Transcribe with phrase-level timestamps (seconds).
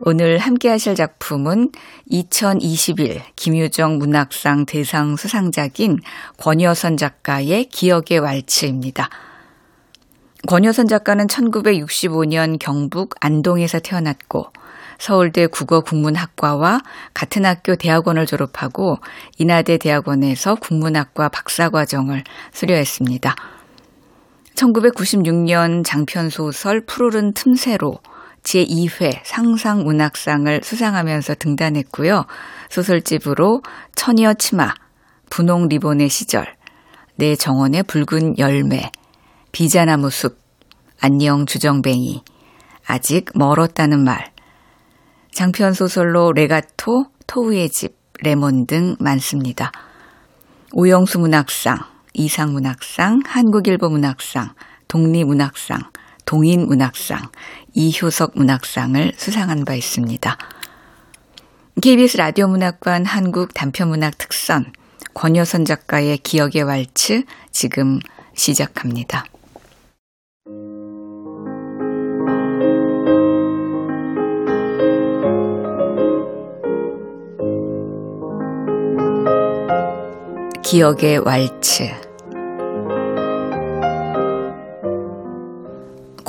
[0.00, 1.72] 오늘 함께 하실 작품은
[2.06, 5.98] 2021 김유정 문학상 대상 수상작인
[6.38, 9.08] 권여선 작가의 기억의 왈츠입니다.
[10.46, 14.52] 권여선 작가는 1965년 경북 안동에서 태어났고
[14.98, 16.80] 서울대 국어국문학과와
[17.14, 18.98] 같은 학교 대학원을 졸업하고
[19.38, 22.22] 인하대 대학원에서 국문학과 박사과정을
[22.52, 23.34] 수료했습니다.
[24.54, 27.98] 1996년 장편소설 푸르른 틈새로
[28.46, 32.24] 제2회 상상문학상을 수상하면서 등단했고요.
[32.70, 33.62] 소설집으로
[33.94, 34.72] 처녀 치마,
[35.30, 36.46] 분홍 리본의 시절,
[37.16, 38.90] 내 정원의 붉은 열매,
[39.50, 40.38] 비자나무 숲,
[41.00, 42.22] 안녕 주정뱅이,
[42.86, 44.32] 아직 멀었다는 말,
[45.32, 49.72] 장편 소설로 레가토, 토우의 집, 레몬 등 많습니다.
[50.72, 51.78] 오영수 문학상,
[52.14, 54.54] 이상 문학상, 한국일보 문학상,
[54.88, 55.80] 독립문학상,
[56.26, 57.30] 동인 문학상,
[57.72, 60.36] 이효석 문학상을 수상한 바 있습니다.
[61.80, 64.72] KBS 라디오 문학관 한국 단편문학 특선,
[65.14, 68.00] 권여선 작가의 기억의 왈츠 지금
[68.34, 69.24] 시작합니다.
[80.64, 82.05] 기억의 왈츠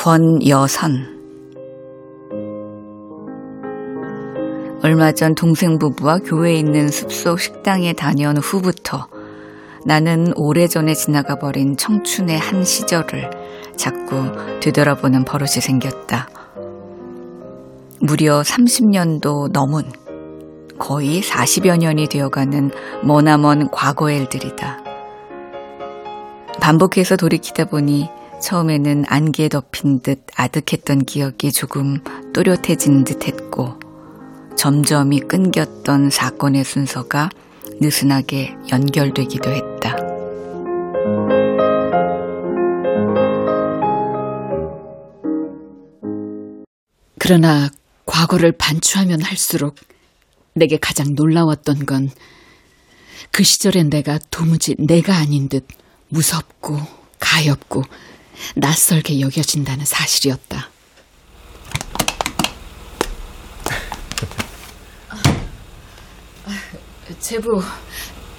[0.07, 1.17] 권여선
[4.81, 9.09] 얼마 전 동생 부부와 교회에 있는 숲속 식당에 다녀온 후부터
[9.85, 13.31] 나는 오래전에 지나가 버린 청춘의 한 시절을
[13.75, 14.31] 자꾸
[14.61, 16.29] 되돌아보는 버릇이 생겼다.
[17.99, 19.91] 무려 30년도 넘은
[20.79, 22.71] 거의 40여 년이 되어가는
[23.03, 24.85] 머나먼 과거의 일들이다.
[26.61, 28.07] 반복해서 돌이키다 보니
[28.41, 32.01] 처음에는 안개에 덮인 듯 아득했던 기억이 조금
[32.33, 33.79] 또렷해진 듯 했고,
[34.55, 37.29] 점점이 끊겼던 사건의 순서가
[37.79, 39.95] 느슨하게 연결되기도 했다.
[47.19, 47.69] 그러나
[48.05, 49.75] 과거를 반추하면 할수록
[50.53, 52.09] 내게 가장 놀라웠던 건
[53.31, 55.67] 그 시절엔 내가 도무지 내가 아닌 듯
[56.09, 56.79] 무섭고
[57.19, 57.83] 가엽고
[58.55, 60.69] 낯설게 여겨진다는 사실이었다.
[67.19, 67.61] 제부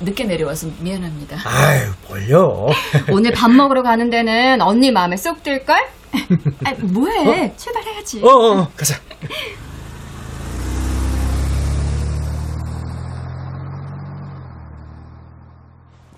[0.00, 1.38] 늦게 내려와서 미안합니다.
[1.44, 2.68] 아유, 뭘요?
[3.10, 5.76] 오늘 밥 먹으러 가는 데는 언니 마음에 쏙 들걸?
[6.64, 7.46] 아, 뭐해?
[7.46, 7.56] 어?
[7.56, 8.22] 출발해야지.
[8.22, 8.98] 어, 어, 어, 가자.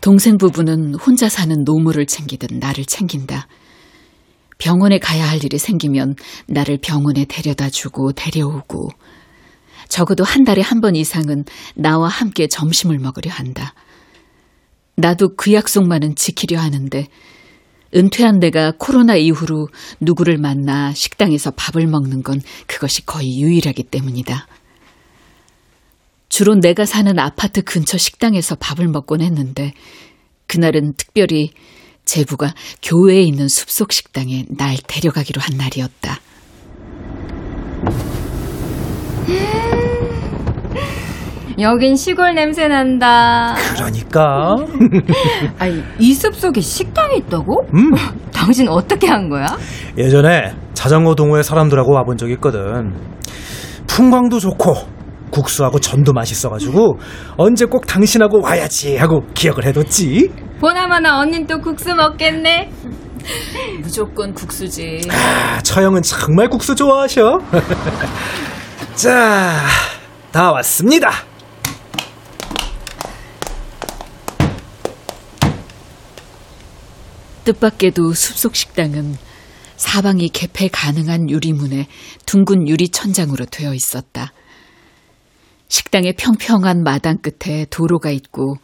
[0.00, 3.46] 동생 부부는 혼자 사는 노무를 챙기듯 나를 챙긴다.
[4.60, 6.14] 병원에 가야 할 일이 생기면
[6.46, 8.90] 나를 병원에 데려다 주고 데려오고
[9.88, 11.44] 적어도 한 달에 한 번 이상은
[11.74, 13.74] 나와 함께 점심을 먹으려 한다.
[14.96, 17.08] 나도 그 약속만은 지키려 하는데
[17.96, 24.46] 은퇴한 내가 코로나 이후로 누구를 만나 식당에서 밥을 먹는 건 그것이 거의 유일하기 때문이다.
[26.28, 29.72] 주로 내가 사는 아파트 근처 식당에서 밥을 먹곤 했는데
[30.46, 31.50] 그날은 특별히
[32.10, 36.18] 제부가 교회에 있는 숲속 식당에 날 데려가기로 한 날이었다.
[41.60, 43.54] 여긴 시골 냄새 난다.
[43.74, 44.56] 그러니까.
[45.58, 47.62] 아니, 이 숲 속에 식당이 있다고?
[47.74, 47.90] 음.
[48.32, 49.46] 당신 어떻게 한 거야?
[49.98, 52.94] 예전에 자전거 동호회 사람들하고 와본 적 있거든.
[53.86, 54.74] 풍광도 좋고
[55.30, 56.98] 국수하고 전도 맛있어가지고
[57.36, 60.30] 언제 꼭 당신하고 와야지 하고 기억을 해뒀지.
[60.60, 62.70] 보나마나 언닌 또 국수 먹겠네.
[63.82, 65.00] 무조건 국수지.
[65.10, 67.38] 아, 처형은 정말 국수 좋아하셔.
[68.94, 69.56] 자,
[70.32, 71.10] 다 왔습니다.
[77.44, 79.16] 뜻밖에도 숲속 식당은
[79.76, 81.88] 사방이 개폐 가능한 유리문에
[82.26, 84.32] 둥근 유리 천장으로 되어 있었다.
[85.70, 88.56] 식당의 평평한 마당 끝에 도로가 있고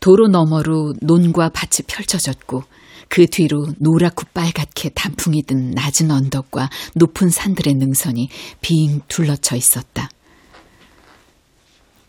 [0.00, 2.64] 도로 너머로 논과 밭이 펼쳐졌고
[3.08, 8.28] 그 뒤로 노랗고 빨갛게 단풍이 든 낮은 언덕과 높은 산들의 능선이
[8.60, 10.10] 빙 둘러쳐 있었다.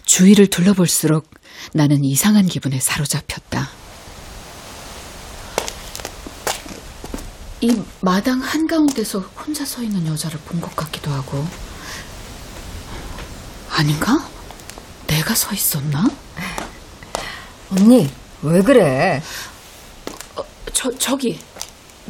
[0.06, 1.30] 주위를 둘러볼수록
[1.74, 3.70] 나는 이상한 기분에 사로잡혔다.
[7.62, 11.46] 이 마당 한가운데서 혼자 서 있는 여자를 본 것 같기도 하고,
[13.78, 14.18] 아닌가?
[15.08, 16.04] 내가 서 있었나?
[17.72, 18.10] 언니,
[18.42, 19.22] 왜 그래?
[20.74, 21.40] 저, 저기,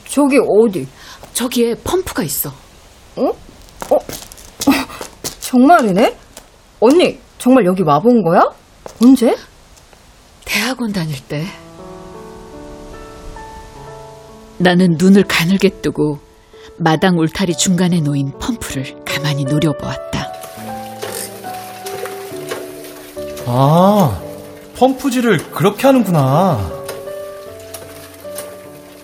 [0.07, 0.87] 저기 어디?
[1.33, 2.51] 저기에 펌프가 있어.
[5.39, 6.17] 정말이네?
[6.79, 8.41] 언니, 정말 여기 와본 거야?
[9.03, 9.35] 언제?
[10.45, 11.45] 대학원 다닐 때.
[14.57, 16.19] 나는 눈을 가늘게 뜨고
[16.77, 20.30] 마당 울타리 중간에 놓인 펌프를 가만히 노려보았다.
[23.45, 24.21] 아,
[24.75, 26.81] 펌프질을 그렇게 하는구나.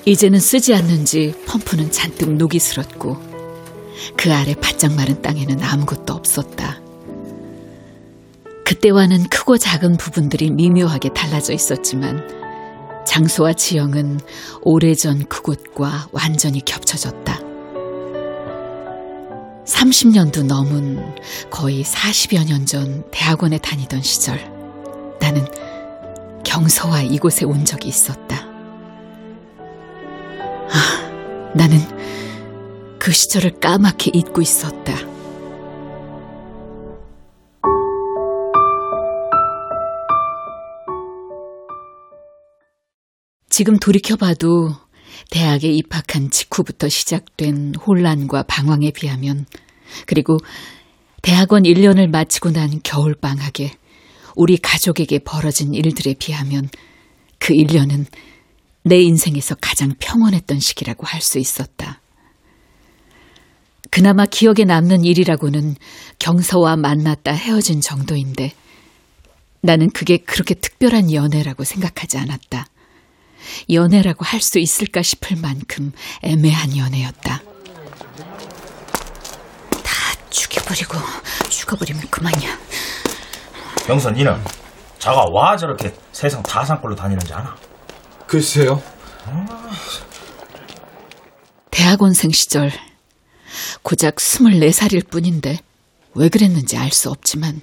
[0.06, 3.18] 이제는 쓰지 않는지 펌프는 잔뜩 녹이 슬었고
[4.16, 6.80] 그 아래 바짝 마른 땅에는 아무것도 없었다.
[8.64, 12.26] 그때와는 크고 작은 부분들이 미묘하게 달라져 있었지만
[13.06, 14.20] 장소와 지형은
[14.62, 17.47] 오래전 그곳과 완전히 겹쳐졌다.
[19.68, 21.16] 30년도 넘은
[21.50, 24.40] 거의 40여 년 전 대학원에 다니던 시절
[25.20, 25.46] 나는
[26.44, 28.46] 경서와 이곳에 온 적이 있었다.
[30.70, 31.80] 아, 나는
[33.00, 34.94] 그 시절을 까맣게 잊고 있었다.
[43.50, 44.76] 지금 돌이켜봐도
[45.30, 49.46] 대학에 입학한 직후부터 시작된 혼란과 방황에 비하면
[50.06, 50.38] 그리고
[51.22, 53.72] 대학원 1년을 마치고 난 겨울방학에
[54.36, 56.70] 우리 가족에게 벌어진 일들에 비하면
[57.40, 58.06] 그 1년은
[58.84, 62.02] 내 인생에서 가장 평온했던 시기라고 할 수 있었다.
[63.90, 65.76] 그나마 기억에 남는 일이라고는
[66.20, 68.54] 경서와 만났다 헤어진 정도인데
[69.62, 72.68] 나는 그게 그렇게 특별한 연애라고 생각하지 않았다.
[73.72, 75.92] 연애라고 할 수 있을까 싶을 만큼
[76.24, 77.42] 애매한 연애였다.
[79.84, 79.94] 다
[80.30, 80.98] 죽여버리고
[81.50, 82.58] 죽어버리면 그만이야.
[83.90, 84.36] 영선 니는
[85.00, 87.56] 자가 와 저렇게 세상 다 산꼴로 다니는지 아나?
[88.28, 88.82] 글쎄요.
[91.72, 92.72] 대학원생 시절
[93.84, 95.60] 고작 24살일 뿐인데
[96.16, 97.62] 왜 그랬는지 알 수 없지만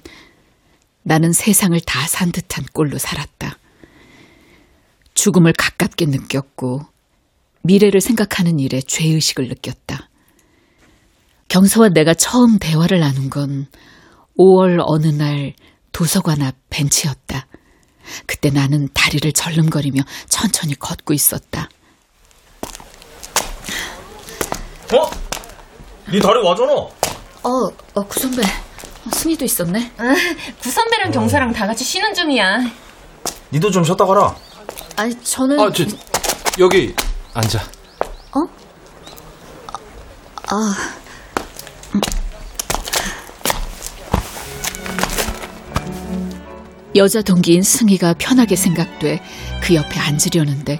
[1.03, 3.57] 나는 세상을 다 산 듯한 꼴로 살았다.
[5.25, 6.81] 죽음을 가깝게 느꼈고
[7.63, 10.07] 미래를 생각하는 일에 죄의식을 느꼈다.
[11.47, 13.65] 경서와 내가 처음 대화를 나눈 건
[14.37, 15.55] 5월 어느 날
[15.91, 17.47] 도서관 앞 벤치였다.
[18.27, 21.69] 그때 나는 다리를 절름거리며 천천히 걷고 있었다.
[24.93, 25.09] 어?
[26.11, 26.71] 니 다리 와잖아.
[26.71, 27.49] 어,
[27.95, 28.43] 어, 구선배.
[29.11, 29.91] 승희도 있었네.
[30.61, 32.59] 구선배랑 경사랑 다 같이 쉬는 중이야.
[33.51, 34.35] 니도 좀 쉬었다 가라.
[34.95, 35.59] 아니, 저는.
[35.59, 35.85] 아, 저,
[36.59, 36.93] 여기
[37.33, 37.75] 앉아.
[46.95, 49.21] 여자 동기인 승희가 편하게 생각돼
[49.61, 50.79] 그 옆에 앉으려는데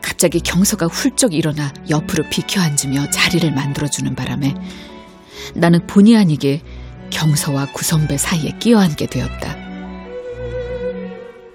[0.00, 4.54] 갑자기 경서가 훌쩍 일어나 옆으로 비켜 앉으며 자리를 만들어주는 바람에
[5.54, 6.62] 나는 본의 아니게
[7.10, 9.63] 경서와 구선배 사이에 끼어앉게 되었다.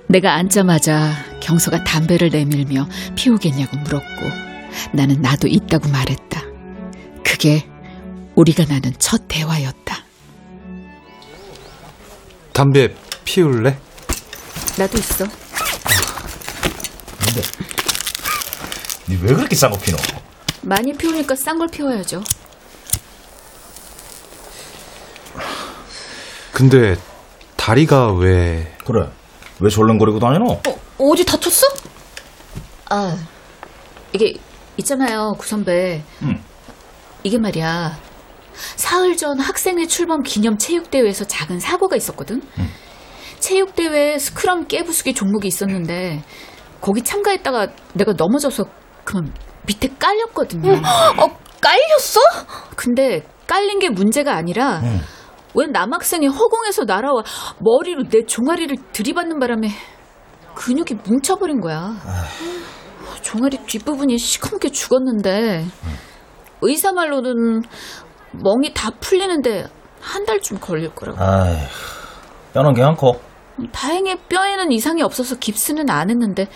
[0.09, 4.05] 내가 앉자마자 경서가 담배를 내밀며 피우겠냐고 물었고
[4.91, 6.41] 나는 나도 있다고 말했다.
[7.23, 7.69] 그게
[8.33, 10.03] 우리가 나는 첫 대화였다.
[12.53, 12.91] 담배
[13.23, 13.77] 피울래?
[14.79, 15.25] 나도 있어.
[19.07, 19.97] 니왜 그렇게 싼 거 피노?
[20.61, 22.23] 많이 피우니까 싼 걸 피워야죠.
[26.51, 26.95] 근데
[27.55, 28.75] 다리가 왜...
[28.85, 29.07] 그래.
[29.61, 30.45] 왜 졸름거리고 다니노?
[30.99, 31.67] 어 디 다쳤어?
[32.89, 33.15] 아,
[34.13, 34.33] 이게
[34.77, 36.01] 있잖아요, 구선배.
[36.23, 36.43] 응.
[37.23, 37.97] 이게 말이야.
[38.75, 42.41] 사흘 전 학생회 출범 기념 체육대회에서 작은 사고가 있었거든.
[43.39, 46.23] 체육대회 스크럼 깨부수기 종목이 있었는데
[46.81, 48.65] 거기 참가했다가 내가 넘어져서
[49.05, 49.33] 그만
[49.67, 50.71] 밑에 깔렸거든요.
[50.73, 52.19] 어, 깔렸어?
[52.75, 54.99] 근데 깔린 게 문제가 아니라 응.
[55.55, 57.23] 웬 남학생이 허공에서 날아와
[57.59, 59.69] 머리로 내 종아리를 들이받는 바람에
[60.55, 61.95] 근육이 뭉쳐버린 거야.
[63.21, 65.65] 종아리 뒷부분이 시커멓게 죽었는데
[66.61, 67.61] 의사 말로는
[68.43, 69.67] 멍이 다 풀리는데
[70.01, 71.21] 한 달쯤 걸릴 거라고.
[71.21, 71.55] 아이,
[72.53, 73.19] 뼈는 괜찮고.
[73.71, 76.47] 다행히 뼈에는 이상이 없어서 깁스는 안 했는데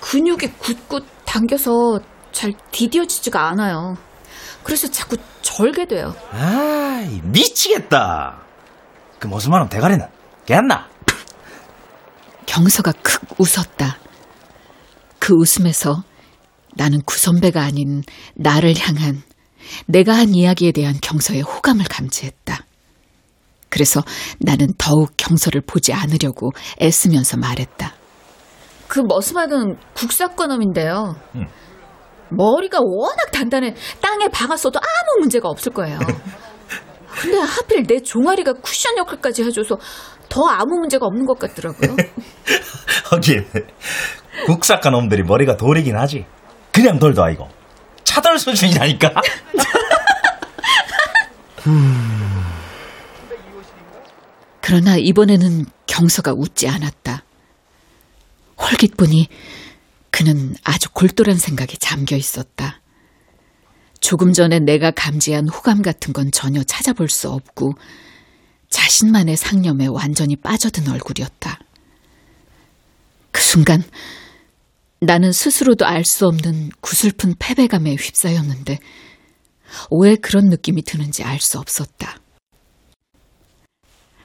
[0.00, 2.00] 근육이 굳굳 당겨서
[2.32, 3.94] 잘 디뎌지지가 않아요.
[4.64, 5.16] 그래서 자꾸
[5.56, 6.14] 절게 돼요.
[6.32, 8.40] 아이, 미치겠다.
[9.18, 10.04] 그 무슨 말은 대가리는
[10.46, 10.88] 괜찮나?
[12.46, 13.98] 경서가 크 웃었다.
[15.18, 16.02] 그 웃음에서
[16.74, 18.02] 나는 구선배가 아닌
[18.34, 19.22] 나를 향한
[19.86, 22.64] 내가 한 이야기에 대한 경서의 호감을 감지했다.
[23.68, 24.02] 그래서
[24.40, 27.94] 나는 더욱 경서를 보지 않으려고 애쓰면서 말했다.
[28.88, 31.16] 그 머스마는 국사과놈인데요.
[32.36, 35.98] 머리가 워낙 단단해 땅에 박았어도 아무 문제가 없을 거예요.
[37.20, 39.76] 근데 하필 내 종아리가 쿠션 역할까지 해줘서
[40.28, 41.94] 더 아무 문제가 없는 것 같더라고요.
[43.10, 43.44] 하긴
[44.46, 46.24] 국사과 놈들이 머리가 돌이긴 하지.
[46.72, 47.48] 그냥 돌도 아니고
[48.04, 49.10] 차돌 수준이라니까.
[54.60, 57.22] 그러나 이번에는 경서가 웃지 않았다.
[58.58, 59.28] 홀깃 보니
[60.12, 62.80] 그는 아주 골똘한 생각에 잠겨 있었다.
[64.00, 67.72] 조금 전에 내가 감지한 호감 같은 건 전혀 찾아볼 수 없고
[68.68, 71.58] 자신만의 상념에 완전히 빠져든 얼굴이었다.
[73.30, 73.82] 그 순간
[75.00, 78.78] 나는 스스로도 알 수 없는 구슬픈 패배감에 휩싸였는데
[79.90, 82.18] 왜 그런 느낌이 드는지 알 수 없었다.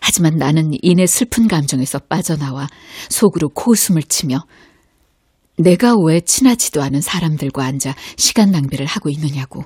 [0.01, 2.67] 하지만 나는 이내 슬픈 감정에서 빠져나와
[3.09, 4.39] 속으로 코웃음을 치며
[5.57, 9.63] 내가 왜 친하지도 않은 사람들과 앉아 시간 낭비를 하고 있느냐고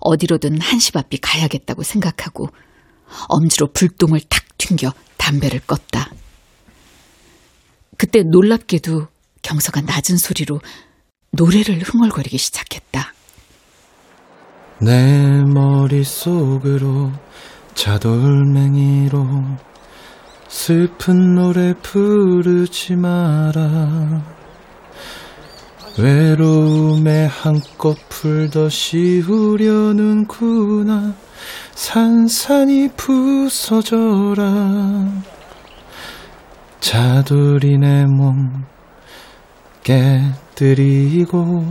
[0.00, 2.48] 어디로든 한시 앞이 가야겠다고 생각하고
[3.28, 6.10] 엄지로 불똥을 탁 튕겨 담배를 껐다.
[7.98, 9.08] 그때 놀랍게도
[9.42, 10.60] 경서가 낮은 소리로
[11.32, 13.12] 노래를 흥얼거리기 시작했다.
[14.80, 17.12] 내 머릿속으로
[17.74, 19.26] 차돌맹이로
[20.48, 24.35] 슬픈 노래 부르지 마라
[25.98, 29.24] 외로움에 한꺼풀 더 씌우려는구나.
[31.74, 34.44] 산산이 부서져라.
[37.80, 38.64] 내몸
[39.82, 41.64] 깨뜨리고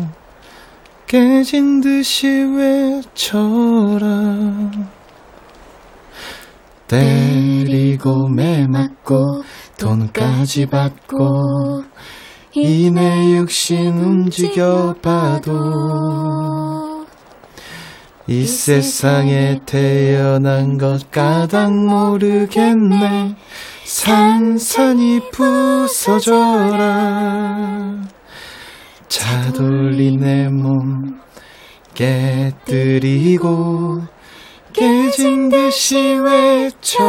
[1.05, 3.99] 깨진 듯이 외쳐라.
[6.87, 9.43] 때리고 매맞고
[9.77, 11.83] 돈까지 받고
[12.57, 15.51] 이 내 육신 움직여봐도
[18.27, 23.35] 이 세상에 태어난 것 까닭 모르겠네.
[23.83, 26.75] 산산이 부서져라.
[29.09, 31.19] 차돌리 내몸
[31.93, 33.35] 깨뜨리고
[34.73, 37.05] 깨진 듯이 외쳐라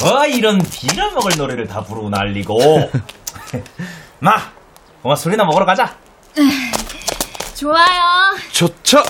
[0.00, 2.58] 뭐 이런 빌어먹을 노래를 다 부르고 날리고.
[4.20, 4.52] 마,
[5.02, 5.96] 엄마 술이나 먹으러 가자.
[7.54, 8.02] 좋아요.
[8.52, 9.02] 좋죠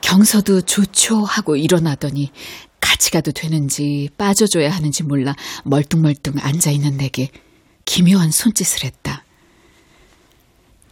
[0.00, 2.32] 경서도 좋죠 하고 일어나더니
[2.80, 7.30] 같이 가도 되는지 빠져줘야 하는지 몰라 멀뚱멀뚱 앉아있는 내게
[7.84, 9.24] 기묘한 손짓을 했다.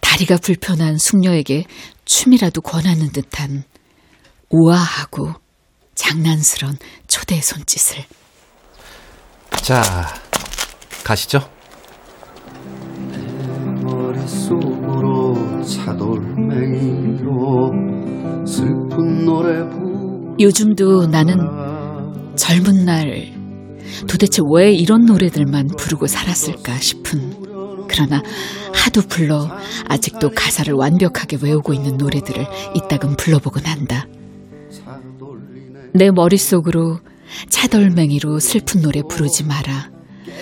[0.01, 1.65] 다리가 불편한 숙녀에게
[2.05, 3.65] 춤이라도 권하는 듯한
[4.51, 5.33] 우아하고
[5.95, 6.77] 장난스런
[7.09, 8.05] 초대 손짓을.
[9.63, 9.83] 자
[11.03, 11.41] 가시죠
[13.83, 17.73] 머릿속으로 차돌맹이로
[18.47, 21.39] 슬픈 노래 부 요즘도 나는
[22.37, 23.33] 젊은 날
[24.09, 28.23] 도대체 왜 이런 노래들만 부르고 살았을까 싶은 그러나
[28.75, 29.49] 하도 불러
[29.89, 34.07] 아직도 가사를 완벽하게 외우고 있는 노래들을 이따금 불러보곤 한다.
[35.97, 37.01] 내 머릿속으로
[37.49, 39.91] 차돌맹이로 슬픈 노래 부르지 마라.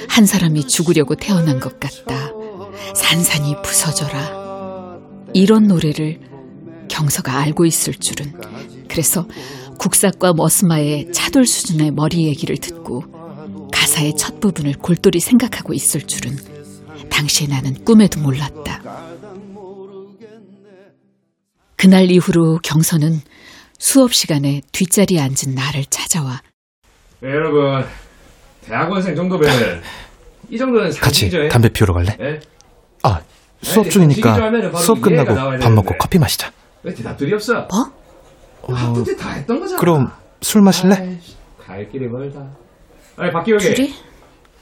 [0.08, 2.32] 한 사람이 죽으려고 태어난 것 같다.
[2.96, 4.98] 산산이 부서져라.
[5.32, 6.18] 이런 노래를
[6.88, 8.32] 경서가 알고 있을 줄은.
[8.88, 9.28] 그래서
[9.78, 13.04] 국사과 머스마의 차돌 수준의 머리 얘기를 듣고
[13.72, 16.36] 가사의 첫 부분을 골똘히 생각하고 있을 줄은
[17.10, 18.82] 당시에 나는 꿈에도 몰랐다.
[21.76, 23.20] 그날 이후로 경서는
[23.86, 26.40] 수업 시간에 뒷자리에 앉은 나를 찾아와
[27.20, 27.84] 네, 여러분
[28.62, 29.82] 대학원생 정도면
[30.48, 31.48] 이 정도는 같이 상식이죠.
[31.50, 32.16] 담배 피우러 갈래?
[32.18, 32.40] 예?
[33.02, 33.20] 아
[33.60, 35.94] 수업 아니, 중이니까 수업 끝나고 밥 먹고.
[35.98, 36.50] 커피 마시자
[36.82, 37.68] 왜 대답들이 없어?
[38.62, 38.74] 뭐?
[38.74, 39.78] 학부 때다 했던 거잖아.
[39.78, 40.10] 그럼
[40.40, 40.94] 술 마실래?
[40.94, 42.40] 아이씨, 갈 길이 멀다.
[43.18, 43.94] 아니 박기혁이, 둘이?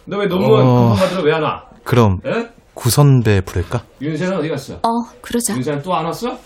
[0.07, 0.95] 너왜 논문 어.
[0.95, 1.62] 받으러 왜 안 와?
[1.85, 2.49] 그럼 예?
[2.75, 3.85] 구선배 부를까?
[4.00, 4.75] 윤세는 어디 갔어?
[4.83, 4.88] 어
[5.21, 6.37] 그러자 윤세는 또 안 왔어?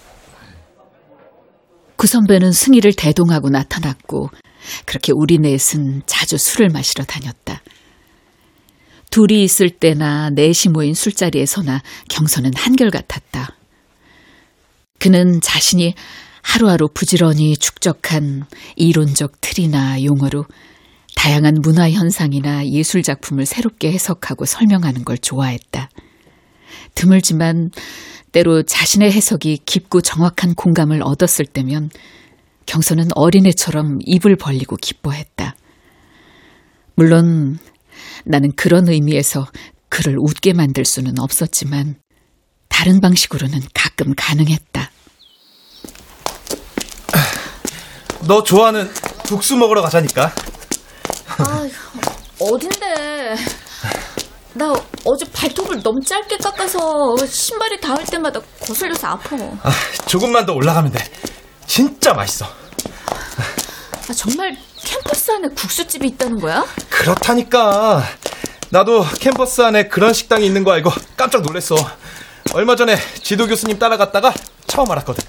[1.96, 4.30] 그 선배는 승희를 대동하고 나타났고
[4.84, 7.62] 그렇게 우리 넷은 자주 술을 마시러 다녔다.
[9.10, 13.56] 둘이 있을 때나 넷이 모인 술자리에서나 경서는 한결같았다.
[14.98, 15.94] 그는 자신이
[16.42, 20.44] 하루하루 부지런히 축적한 이론적 틀이나 용어로
[21.16, 25.88] 다양한 문화 현상이나 예술 작품을 새롭게 해석하고 설명하는 걸 좋아했다.
[26.94, 27.70] 드물지만
[28.36, 31.88] 때로 자신의 해석이 깊고 정확한 공감을 얻었을 때면
[32.66, 35.56] 경서는 어린애처럼 입을 벌리고 기뻐했다.
[36.96, 37.58] 물론
[38.26, 39.46] 나는 그런 의미에서
[39.88, 41.94] 그를 웃게 만들 수는 없었지만
[42.68, 44.90] 다른 방식으로는 가끔 가능했다.
[48.28, 48.90] 너 좋아하는
[49.28, 50.34] 국수 먹으러 가자니까.
[51.38, 51.68] 아,
[52.38, 53.36] 어딘데?
[54.56, 54.72] 나
[55.04, 59.36] 어제 발톱을 너무 짧게 깎아서 신발이 닿을 때마다 거슬려서 아파.
[59.36, 59.70] 아,
[60.06, 61.04] 조금만 더 올라가면 돼.
[61.66, 62.46] 진짜 맛있어.
[62.46, 66.64] 아, 정말 캠퍼스 안에 국수집이 있다는 거야?
[66.88, 68.02] 그렇다니까.
[68.70, 71.76] 나도 캠퍼스 안에 그런 식당이 있는 거 알고 깜짝 놀랐어.
[72.54, 74.32] 얼마 전에 지도 교수님 따라갔다가
[74.66, 75.22] 처음 알았거든.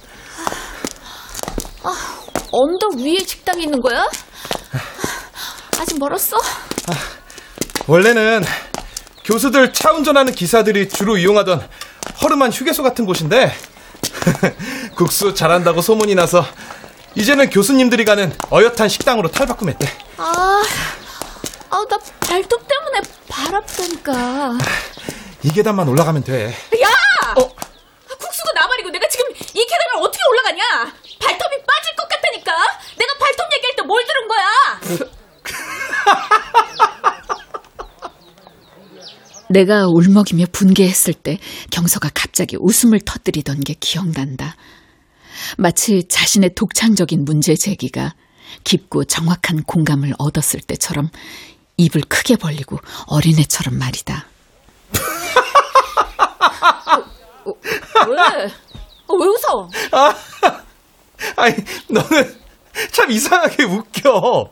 [2.51, 4.07] 언덕 위에 식당이 있는 거야?
[5.79, 6.37] 아직 멀었어?
[7.87, 8.43] 원래는
[9.31, 11.67] 교수들 차 운전하는 기사들이 주로 이용하던
[12.21, 13.53] 허름한 휴게소 같은 곳인데
[14.95, 16.45] 국수 잘한다고 소문이 나서
[17.13, 19.85] 이제는 교수님들이 가는 어엿한 식당으로 탈바꿈했대.
[20.17, 20.63] 아,
[21.69, 24.57] 아, 나 발톱 때문에 발 아프다니까.
[25.43, 26.55] 이 계단만 올라가면 돼.
[26.81, 26.87] 야!
[27.35, 30.63] 국수도 나발이고 내가 지금 이 계단을 어떻게 올라가냐?
[31.19, 32.51] 발톱이 빠질 것 같다니까.
[32.97, 35.07] 내가 발톱 얘기할 때 뭘 들은 거야?
[39.49, 41.37] 내가 울먹이며 분개했을 때
[41.71, 44.55] 경서가 갑자기 웃음을 터뜨리던 게 기억난다.
[45.57, 48.13] 마치 자신의 독창적인 문제 제기가
[48.63, 51.09] 깊고 정확한 공감을 얻었을 때처럼
[51.77, 54.25] 입을 크게 벌리고 어린애처럼 말이다.
[58.07, 58.51] 왜?
[59.07, 59.69] 어, 왜 웃어?
[59.91, 60.13] 아,
[61.35, 61.55] 아니
[61.89, 62.35] 너는
[62.91, 64.49] 참 이상하게 웃겨.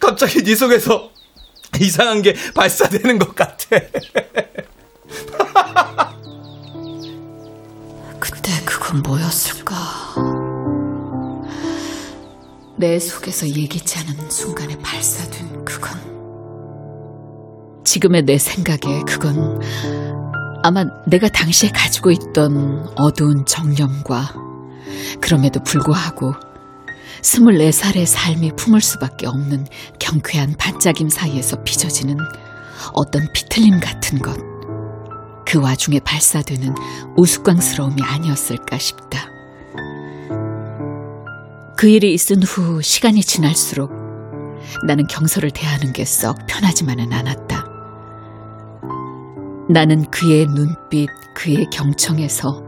[0.00, 1.10] 갑자기 네 속에서
[1.80, 3.56] 이상한 게 발사되는 것 같아.
[8.20, 9.74] 그때 그건 뭐였을까?
[12.76, 15.98] 내 속에서 예기치 않은 순간에 발사된 그건
[17.84, 19.60] 지금의 내 생각에 그건
[20.62, 24.34] 아마 내가 당시에 가지고 있던 어두운 정념과
[25.20, 26.34] 그럼에도 불구하고
[27.28, 29.66] 24살의 삶이 품을 수밖에 없는
[29.98, 32.16] 경쾌한 반짝임 사이에서 빚어지는
[32.94, 34.34] 어떤 비틀림 같은 것.
[35.46, 36.74] 그 와중에 발사되는
[37.16, 39.28] 우스꽝스러움이 아니었을까 싶다.
[41.76, 43.92] 그 일이 있은 후 시간이 지날수록
[44.86, 47.66] 나는 경서를 대하는 게 썩 편하지만은 않았다.
[49.70, 52.67] 나는 그의 눈빛, 그의 경청에서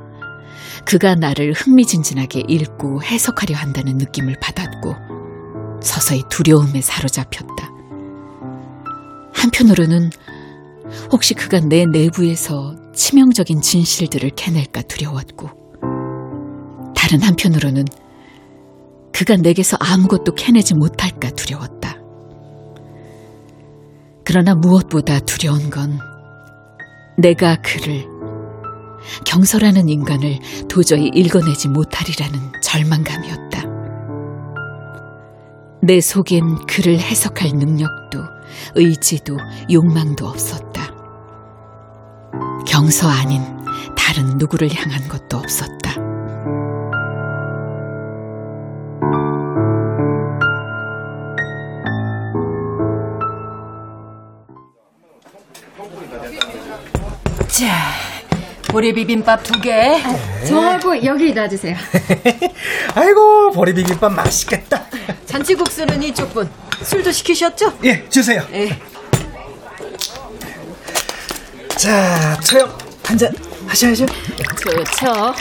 [0.85, 4.95] 그가 나를 흥미진진하게 읽고 해석하려 한다는 느낌을 받았고
[5.83, 7.71] 서서히 두려움에 사로잡혔다.
[9.33, 10.11] 한편으로는
[11.13, 15.49] 혹시 그가 내 내부에서 치명적인 진실들을 캐낼까 두려웠고
[16.95, 17.85] 다른 한편으로는
[19.13, 21.97] 그가 내게서 아무것도 캐내지 못할까 두려웠다.
[24.25, 25.99] 그러나 무엇보다 두려운 건
[27.19, 28.10] 내가 그를
[29.25, 33.65] 경서라는 인간을 도저히 읽어내지 못하리라는 절망감이었다.
[35.83, 38.19] 내 속엔 그를 해석할 능력도
[38.75, 39.37] 의지도
[39.73, 40.95] 욕망도 없었다.
[42.67, 43.43] 경서 아닌
[43.97, 45.80] 다른 누구를 향한 것도 없었다.
[58.81, 60.01] 보리 비빔밥 두 개.
[60.49, 61.77] 저하고 여기 놔주세요.
[62.97, 64.87] 아이고 보리 비빔밥 맛있겠다.
[65.27, 66.49] 잔치국수는 이쪽 분.
[66.83, 67.75] 술도 시키셨죠?
[67.85, 68.43] 예, 주세요.
[68.55, 68.71] 예.
[71.77, 72.73] 자, 처형
[73.05, 73.31] 한잔
[73.67, 74.07] 하셔야죠.
[74.07, 75.35] 좋죠.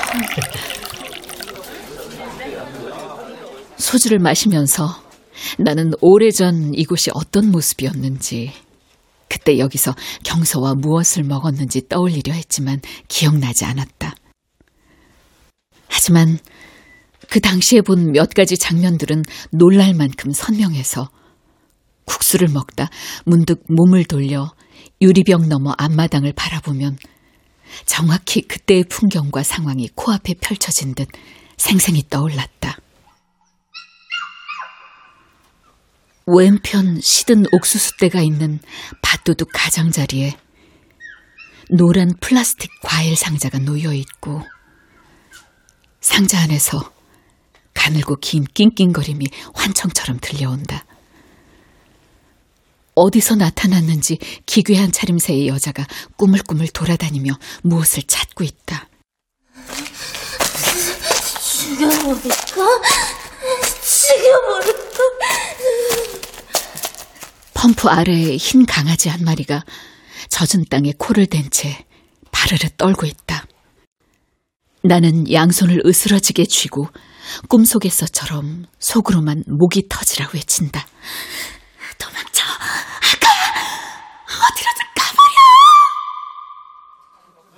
[3.78, 5.02] 소주를 마시면서
[5.58, 8.52] 나는 오래전 이곳이 어떤 모습이었는지,
[9.30, 14.16] 그때 여기서 경서와 무엇을 먹었는지 떠올리려 했지만 기억나지 않았다.
[15.88, 16.40] 하지만
[17.30, 21.10] 그 당시에 본 몇 가지 장면들은 놀랄 만큼 선명해서
[22.06, 22.90] 국수를 먹다
[23.26, 24.52] 문득 몸을 돌려
[25.02, 26.98] 유리병 너머 앞마당을 바라보면
[27.86, 31.08] 정확히 그때의 풍경과 상황이 코앞에 펼쳐진 듯
[31.58, 32.78] 생생히 떠올랐다.
[36.32, 38.60] 왼편 시든 옥수수대가 있는
[39.02, 40.38] 밭도둑 가장자리에
[41.72, 44.44] 노란 플라스틱 과일 상자가 놓여 있고
[46.02, 46.94] 상자 안에서
[47.74, 50.86] 가늘고 긴 낑낑거림이 환청처럼 들려온다.
[52.94, 55.88] 어디서 나타났는지 기괴한 차림새의 여자가
[56.18, 58.88] 꾸물꾸물 돌아다니며 무엇을 찾고 있다.
[61.42, 62.30] 죽여버릴까?
[64.00, 65.04] 죽여버릴까?
[67.54, 69.64] 펌프 아래에 흰 강아지 한 마리가
[70.30, 71.86] 젖은 땅에 코를 댄 채
[72.32, 73.46] 바르르 떨고 있다.
[74.84, 76.88] 나는 양손을 으스러지게 쥐고
[77.50, 80.86] 꿈속에서처럼 속으로만 목이 터지라 외친다.
[81.98, 82.44] 도망쳐!
[82.46, 83.28] 아까
[84.48, 84.86] 어디로든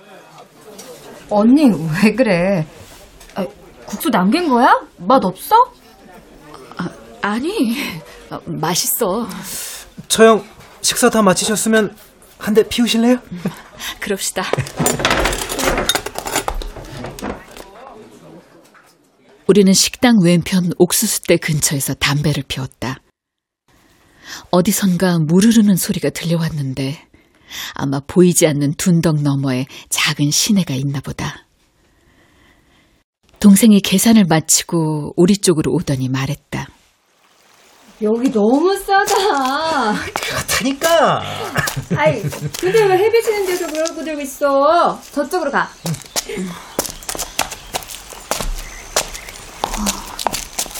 [0.08, 1.30] 가버려!
[1.30, 1.70] 언니,
[2.02, 2.66] 왜 그래?
[3.36, 3.46] 아,
[3.86, 4.80] 국수 남긴 거야?
[4.96, 5.54] 맛 없어?
[7.22, 7.76] 아니,
[8.30, 9.28] 어, 맛있어.
[10.08, 10.44] 처형
[10.80, 11.96] 식사 다 마치셨으면
[12.38, 13.18] 한 대 피우실래요?
[14.00, 14.42] 그럽시다.
[19.46, 22.98] 우리는 식당 왼편 옥수수대 근처에서 담배를 피웠다.
[24.50, 27.06] 어디선가 무르르는 소리가 들려왔는데
[27.74, 31.46] 아마 보이지 않는 둔덕 너머에 작은 시내가 있나 보다.
[33.40, 36.68] 동생이 계산을 마치고 우리 쪽으로 오더니 말했다.
[38.02, 39.94] 여기 너무 싸다.
[40.12, 41.22] 그렇다니까.
[41.96, 42.20] 아이,
[42.60, 45.00] 근데 왜 햇빛 는 데서 그러고 들고 있어?
[45.12, 45.70] 저쪽으로 가.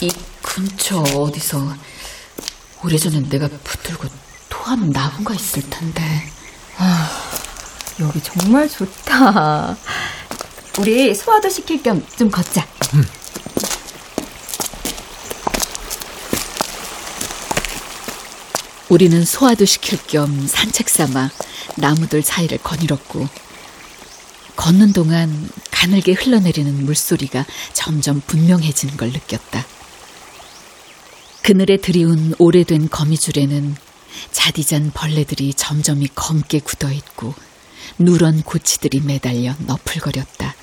[0.00, 0.10] 이
[0.42, 1.58] 근처 어디서
[2.82, 4.08] 오래전에 내가 붙들고
[4.48, 6.02] 토하는 나무가 있을 텐데.
[8.00, 9.76] 여기 정말 좋다.
[10.80, 12.66] 우리 소화도 시킬 겸 좀 걷자.
[18.92, 21.30] 우리는 소화도 시킬 겸 산책 삼아
[21.78, 23.26] 나무들 사이를 거닐었고
[24.54, 29.64] 걷는 동안 가늘게 흘러내리는 물소리가 점점 분명해지는 걸 느꼈다.
[31.40, 33.76] 그늘에 들이운 오래된 거미줄에는
[34.30, 37.34] 자디잔 벌레들이 점점이 검게 굳어 있고
[37.98, 40.54] 누런 고치들이 매달려 너풀거렸다.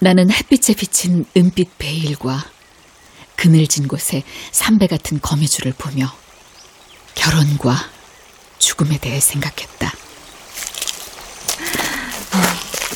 [0.00, 2.44] 나는 햇빛에 비친 은빛 베일과
[3.36, 6.12] 그늘진 곳에 삼배 같은 거미줄을 보며
[7.14, 7.88] 결혼과
[8.58, 9.92] 죽음에 대해 생각했다.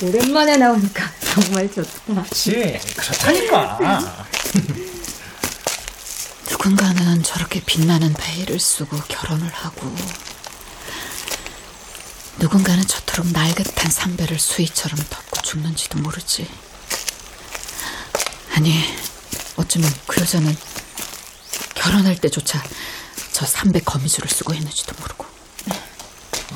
[0.02, 1.90] 오랜만에 나오니까 정말 좋다.
[2.06, 2.78] 그렇지.
[2.96, 3.78] 그렇다니까.
[6.50, 9.94] 누군가는 저렇게 빛나는 베일을 쓰고 결혼을 하고
[12.38, 16.46] 누군가는 저토록 날긋한 삼배를 수의처럼 덮고 죽는지도 모르지.
[18.54, 18.74] 아니,
[19.56, 20.54] 어쩌면 그 여자는
[21.74, 22.62] 결혼할 때조차
[23.32, 25.26] 저 삼배 거미줄을 쓰고 있는지도 모르고.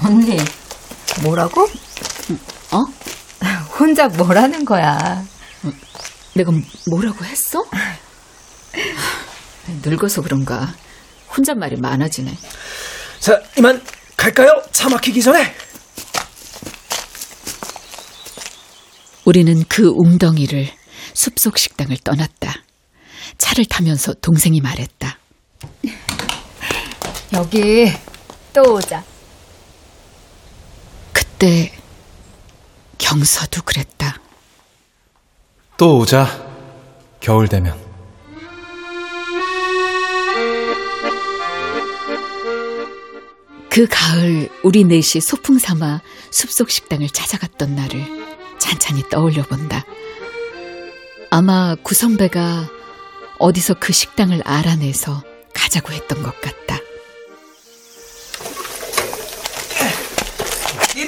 [0.05, 0.37] 언니,
[1.23, 1.69] 뭐라고?
[2.73, 2.85] 어?
[3.79, 5.25] 혼자 뭐라는 거야?
[6.35, 6.53] 내가
[6.89, 7.65] 뭐라고 했어?
[9.83, 10.75] 늙어서 그런가
[11.37, 12.37] 혼잣말이 많아지네.
[13.21, 13.83] 자, 이만
[14.17, 14.63] 갈까요?
[14.73, 15.55] 차 막히기 전에.
[19.25, 20.71] 우리는 그 웅덩이를
[21.15, 22.55] 숲속 식당을 떠났다.
[23.39, 25.19] 차를 타면서 동생이 말했다.
[27.33, 27.87] 여기
[28.53, 29.05] 또 오자.
[31.13, 31.73] 그때
[32.99, 34.21] 경서도 그랬다.
[35.77, 36.27] 또 오자.
[37.21, 37.79] 겨울 되면.
[43.69, 48.05] 그 가을 우리 넷이 소풍 삼아 숲속 식당을 찾아갔던 날을
[48.59, 49.85] 찬찬히 떠올려 본다.
[51.31, 52.69] 아마 구선배가
[53.39, 55.23] 어디서 그 식당을 알아내서
[55.55, 56.79] 가자고 했던 것 같다.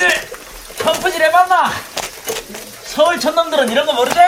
[0.02, 0.08] 니들
[0.78, 1.72] 펌프질 해봤나?
[2.84, 4.18] 서울 촌놈들은 이런 거 모르지?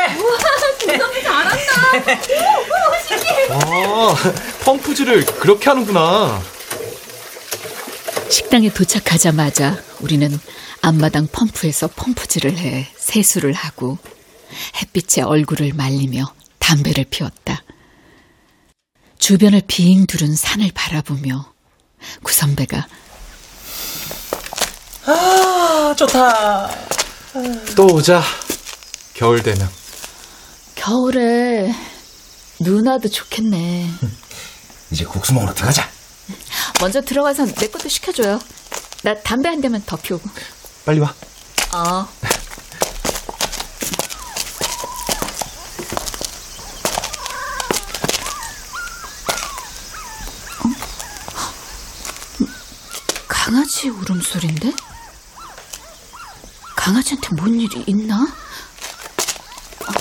[3.50, 4.14] 아,
[4.64, 6.40] 펌프질을 그렇게 하는구나.
[8.30, 10.38] 식당에 도착하자마자 우리는
[10.80, 13.98] 앞마당 펌프에서 펌프질을 해 세수를 하고
[14.80, 17.62] 햇빛에 얼굴을 말리며 담배를 피웠다.
[19.18, 21.52] 주변을 빙 두른 산을 바라보며
[22.22, 22.86] 구선배가
[25.06, 26.70] 아, 좋다.
[27.76, 28.22] 또 오자.
[29.14, 29.68] 겨울 되면.
[30.74, 31.72] 겨울에
[32.60, 33.90] 눈 와도 좋겠네.
[34.90, 35.88] 이제 국수 먹으러 들어가자.
[36.80, 38.40] 먼저 들어가서 내 것도 시켜줘요.
[39.02, 40.28] 나 담배 한 대만 더 피우고.
[40.84, 41.14] 빨리 와.
[41.74, 42.08] 어.
[53.28, 54.72] 강아지 울음소리인데?
[56.84, 58.24] 강아지한테 뭔 일이 있나?
[58.24, 59.92] 어.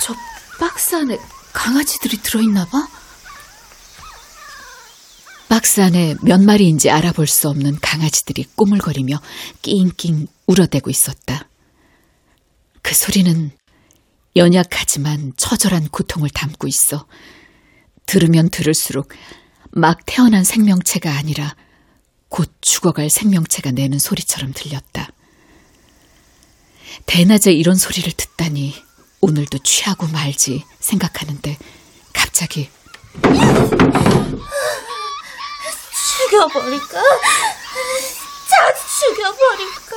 [0.00, 0.14] 저
[0.58, 1.18] 박스 안에
[1.52, 2.88] 강아지들이 들어있나 봐?
[5.50, 9.20] 박스 안에 몇 마리인지 알아볼 수 없는 강아지들이 꾸물거리며
[9.60, 11.46] 낑낑 울어대고 있었다.
[12.80, 13.50] 그 소리는
[14.34, 17.06] 연약하지만 처절한 고통을 담고 있어
[18.06, 19.10] 들으면 들을수록
[19.72, 21.54] 막 태어난 생명체가 아니라
[22.30, 25.10] 곧 죽어갈 생명체가 내는 소리처럼 들렸다.
[27.06, 28.74] 대낮에 이런 소리를 듣다니
[29.20, 31.58] 오늘도 취하고 말지 생각하는데
[32.14, 32.70] 갑자기
[36.30, 37.02] 죽여버릴까?
[37.02, 39.96] 다 죽여버릴까?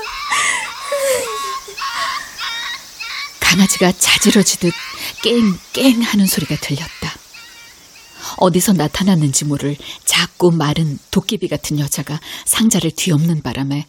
[3.39, 4.73] 강아지가 자지러지듯
[5.21, 7.02] 깽깽 하는 소리가 들렸다.
[8.37, 13.85] 어디서 나타났는지 모를 작고 마른 도깨비 같은 여자가 상자를 뒤엎는 바람에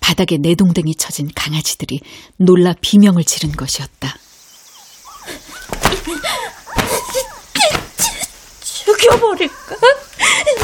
[0.00, 2.00] 바닥에 내동댕이 쳐진 강아지들이
[2.36, 4.16] 놀라 비명을 지른 것이었다.
[8.62, 9.76] 죽여버릴까?
[9.76, 10.60] 이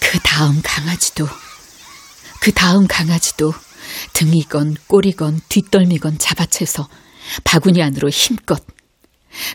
[0.00, 1.28] 그 다음 강아지도,
[2.40, 3.52] 그 다음 강아지도
[4.14, 6.88] 등이건 꼬리건 뒷덜미건 잡아채서
[7.44, 8.64] 바구니 안으로 힘껏.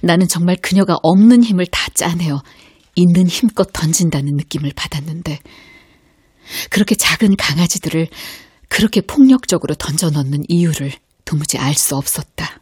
[0.01, 2.41] 나는 정말 그녀가 없는 힘을 다 짜내어
[2.95, 5.39] 있는 힘껏 던진다는 느낌을 받았는데,
[6.69, 8.07] 그렇게 작은 강아지들을
[8.69, 10.93] 그렇게 폭력적으로 던져 넣는 이유를
[11.25, 12.61] 도무지 알 수 없었다.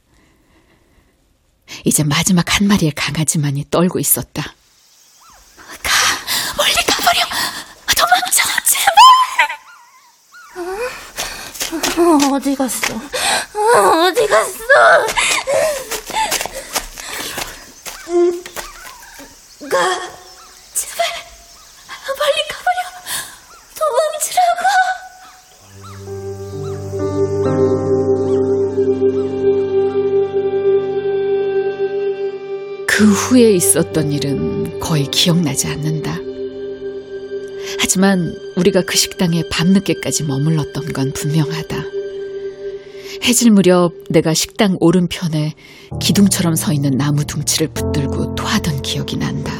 [1.85, 4.41] 이제 마지막 한 마리의 강아지만이 떨고 있었다.
[4.41, 5.91] 가,
[6.57, 7.21] 멀리 가버려!
[7.95, 8.93] 도망쳐, 제발!
[11.97, 12.93] 어, 어디 갔어?
[12.95, 14.57] 어, 어디 갔어?
[19.69, 19.77] 가,
[20.73, 21.05] 제발,
[22.17, 22.79] 빨리 가버려.
[23.77, 24.63] 도망치라고.
[32.87, 36.17] 그 후에 있었던 일은 거의 기억나지 않는다.
[37.93, 41.77] 하지만 우리가 그 식당에 밤늦게까지 머물렀던 건 분명하다.
[43.23, 45.53] 해질 무렵 내가 식당 오른편에
[46.01, 49.53] 기둥처럼 서 있는 나무 둥치를 붙들고 토하던 기억이 난다.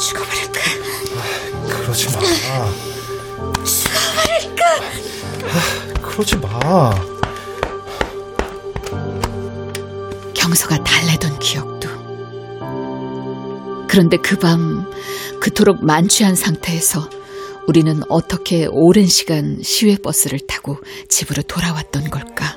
[0.00, 0.60] 죽어버릴까?
[1.68, 2.20] 그러지 마.
[3.64, 4.64] 죽어버릴까?
[6.00, 7.07] 그러지 마.
[10.48, 11.88] 경서가 달래던 기억도.
[13.86, 14.90] 그런데 그 밤
[15.40, 17.08] 그토록 만취한 상태에서
[17.66, 22.56] 우리는 어떻게 오랜 시간 시외버스를 타고 집으로 돌아왔던 걸까?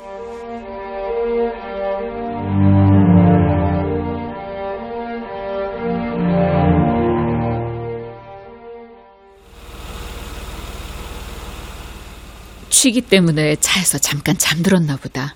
[12.70, 15.36] 취기 때문에 차에서 잠깐 잠들었나 보다.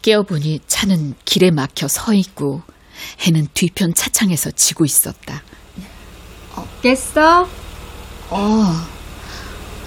[0.00, 2.62] 깨어보니 차는 길에 막혀 서 있고
[3.20, 5.42] 해는 뒤편 차창에서 지고 있었다.
[6.82, 7.48] 깼어?
[8.30, 8.64] 어,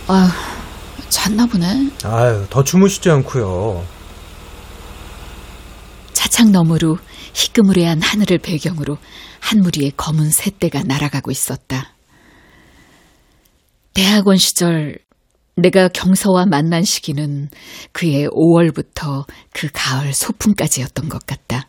[0.08, 0.32] 아,
[1.10, 1.92] 잤나 보네.
[2.04, 3.86] 아유, 더 주무시지 않고요.
[6.14, 6.98] 차창 너머로
[7.34, 8.98] 희끄무레한 하늘을 배경으로
[9.40, 11.94] 한 무리의 검은 새떼가 날아가고 있었다.
[13.94, 15.00] 대학원 시절
[15.56, 17.50] 내가 경서와 만난 시기는
[17.94, 21.68] 그의 5월부터 그 가을 소풍까지였던 것 같다.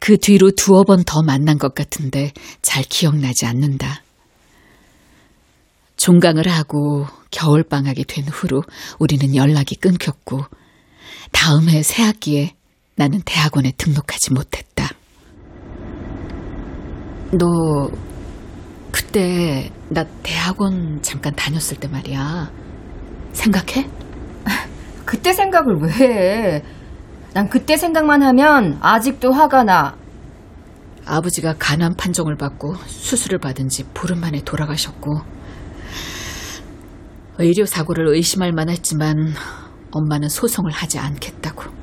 [0.00, 4.02] 그 뒤로 두어 번 더 만난 것 같은데 잘 기억나지 않는다.
[5.96, 8.62] 종강을 하고 겨울방학이 된 후로
[8.98, 10.44] 우리는 연락이 끊겼고
[11.32, 12.54] 다음 해 새학기에
[12.94, 14.90] 나는 대학원에 등록하지 못했다.
[17.32, 17.90] 너
[18.90, 22.50] 그때 나 대학원 잠깐 다녔을 때 말이야.
[23.32, 23.88] 생각해?
[25.04, 26.62] 그때 생각을 왜 해?
[27.34, 29.96] 난 그때 생각만 하면 아직도 화가 나.
[31.06, 35.22] 아버지가 간암 판정을 받고 수술을 받은 지 보름 만에 돌아가셨고
[37.38, 39.32] 의료 사고를 의심할 만했지만
[39.90, 41.77] 엄마는 소송을 하지 않겠다고.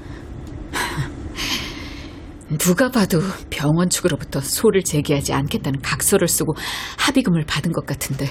[2.50, 6.54] 누가 봐도 병원 측으로부터 소를 제기하지 않겠다는 각서를 쓰고
[7.00, 8.28] 합의금을 받은 것 같은데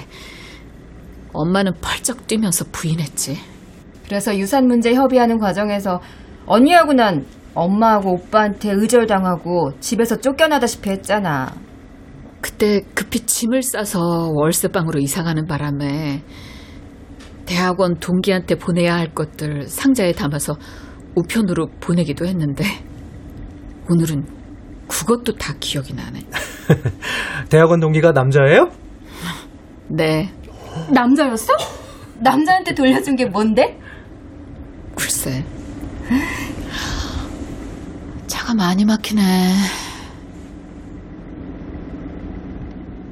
[1.33, 3.37] 엄마는 펄쩍 뛰면서 부인했지.
[4.05, 5.99] 그래서 유산 문제 협의하는 과정에서
[6.45, 11.53] 언니하고 난 엄마하고 오빠한테 의절당하고 집에서 쫓겨나다시피 했잖아.
[12.39, 16.21] 그때 급히 짐을 싸서 월세방으로 이사가는 바람에
[17.45, 20.53] 대학원 동기한테 보내야 할 것들 상자에 담아서
[21.15, 22.63] 우편으로 보내기도 했는데
[23.89, 24.25] 오늘은
[24.87, 26.21] 그것도 다 기억이 나네.
[27.49, 28.69] 대학원 동기가 남자예요?
[29.87, 30.31] 네,
[30.91, 31.53] 남자였어?
[32.19, 33.79] 남자한테 돌려준 게 뭔데?
[34.95, 35.43] 글쎄.
[38.27, 39.21] 차가 많이 막히네.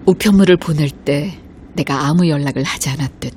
[0.06, 1.38] 우편물을 보낼 때
[1.76, 3.34] 내가 아무 연락을 하지 않았듯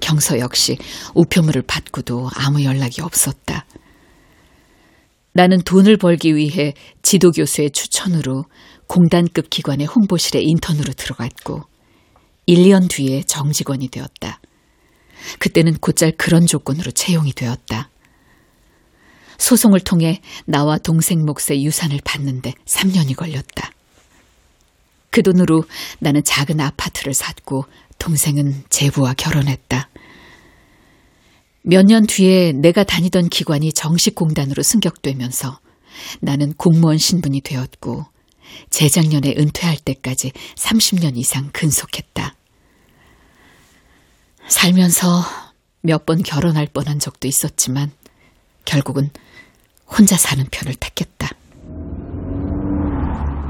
[0.00, 0.76] 경서 역시
[1.14, 3.64] 우편물을 받고도 아무 연락이 없었다.
[5.32, 8.44] 나는 돈을 벌기 위해 지도교수의 추천으로
[8.86, 11.62] 공단급 기관의 홍보실에 인턴으로 들어갔고
[12.46, 14.40] 1, 2년 뒤에 정직원이 되었다.
[15.38, 17.88] 그때는 곧잘 그런 조건으로 채용이 되었다.
[19.38, 23.72] 소송을 통해 나와 동생 몫의 유산을 받는데 3년이 걸렸다.
[25.10, 25.64] 그 돈으로
[26.00, 27.64] 나는 작은 아파트를 샀고
[27.98, 29.88] 동생은 제부와 결혼했다.
[31.64, 35.60] 몇 년 뒤에 내가 다니던 기관이 정식공단으로 승격되면서
[36.20, 38.04] 나는 공무원 신분이 되었고
[38.70, 42.34] 재작년에 은퇴할 때까지 30년 이상 근속했다.
[44.48, 45.22] 살면서
[45.82, 47.90] 몇 번 결혼할 뻔한 적도 있었지만
[48.64, 49.10] 결국은
[49.86, 51.28] 혼자 사는 편을 택했다.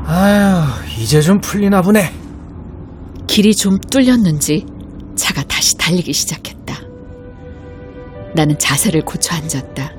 [0.05, 2.13] 아휴, 이제 좀 풀리나 보네.
[3.27, 4.67] 길이 좀 뚫렸는지
[5.17, 6.62] 차가 다시 달리기 시작했다.
[8.35, 9.93] 나는 자세를 고쳐 앉았다.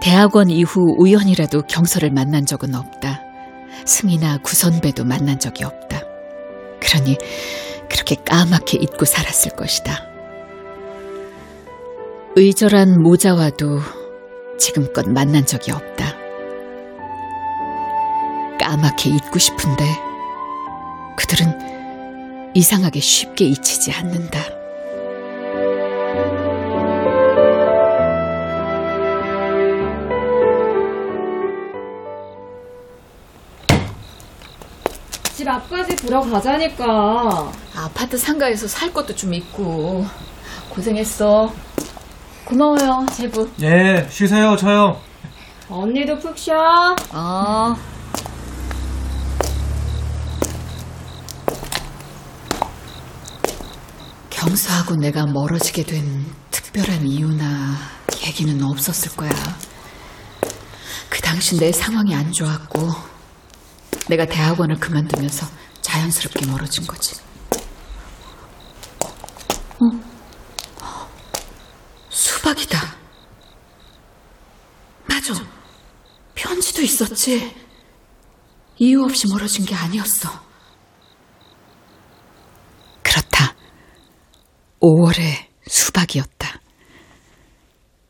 [0.00, 3.22] 대학원 이후 우연이라도 경서를 만난 적은 없다.
[3.84, 6.02] 승이나 구선배도 만난 적이 없다.
[6.80, 7.16] 그러니
[7.90, 10.04] 그렇게 까맣게 잊고 살았을 것이다.
[12.36, 13.80] 의절한 모자와도
[14.58, 16.14] 지금껏 만난 적이 없다.
[18.60, 19.84] 까맣게 잊고 싶은데
[21.16, 24.57] 그들은 이상하게 쉽게 잊히지 않는다.
[35.48, 37.50] 집 앞까지 들어가자니까.
[37.74, 40.04] 아파트 상가에서 살 것도 좀 있고
[40.68, 41.50] 고생했어.
[42.44, 43.48] 고마워요, 제부.
[43.62, 45.00] 예, 쉬세요, 저요.
[45.70, 46.54] 언니도 푹 쉬어.
[47.14, 47.74] 어.
[54.28, 57.44] 경수하고 내가 멀어지게 된 특별한 이유나
[58.26, 59.30] 얘기는 없었을 거야.
[61.08, 63.07] 그 당시 내 상황이 안 좋았고,
[64.08, 65.46] 내가 대학원을 그만두면서
[65.80, 67.16] 자연스럽게 멀어진 거지.
[69.80, 70.08] 어?
[72.08, 72.96] 수박이다.
[75.08, 75.34] 맞아.
[76.34, 77.54] 편지도 있었지.
[78.78, 80.28] 이유 없이 멀어진 게 아니었어.
[83.02, 83.54] 그렇다.
[84.80, 86.60] 5월의 수박이었다.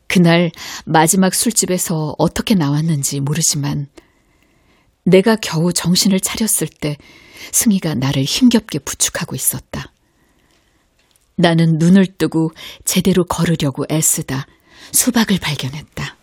[0.07, 0.51] 그날
[0.85, 3.87] 마지막 술집에서 어떻게 나왔는지 모르지만
[5.09, 6.97] 내가 겨우 정신을 차렸을 때
[7.51, 9.91] 승희가 나를 힘겹게 부축하고 있었다.
[11.35, 12.51] 나는 눈을 뜨고
[12.85, 14.45] 제대로 걸으려고 애쓰다
[14.91, 16.15] 수박을 발견했다.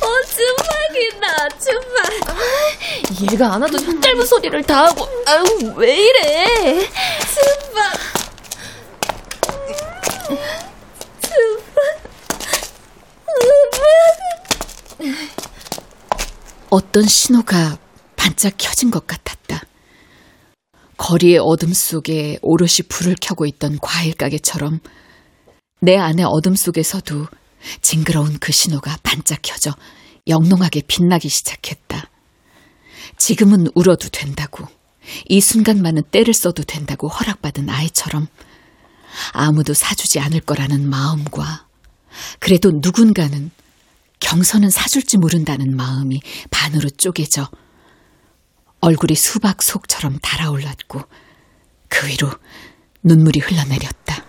[0.00, 3.32] 어, 쭈박이다, 쭈박.
[3.32, 6.88] 얘가 안 와도 손 짧은 소리를 다 하고, 아유, 왜 이래.
[7.20, 8.14] 쭈박.
[16.70, 17.78] 어떤 신호가
[18.16, 19.62] 반짝 켜진 것 같았다.
[20.96, 24.80] 거리의 어둠 속에 오롯이 불을 켜고 있던 과일 가게처럼
[25.80, 27.26] 내 안의 어둠 속에서도
[27.80, 29.72] 징그러운 그 신호가 반짝 켜져
[30.26, 32.10] 영롱하게 빛나기 시작했다.
[33.16, 34.66] 지금은 울어도 된다고,
[35.28, 38.26] 이 순간만은 때를 써도 된다고 허락받은 아이처럼
[39.32, 41.66] 아무도 사주지 않을 거라는 마음과
[42.38, 43.50] 그래도 누군가는
[44.20, 47.48] 경선은 사줄지 모른다는 마음이 반으로 쪼개져
[48.80, 51.02] 얼굴이 수박 속처럼 달아올랐고
[51.88, 52.30] 그 위로
[53.02, 54.24] 눈물이 흘러내렸다.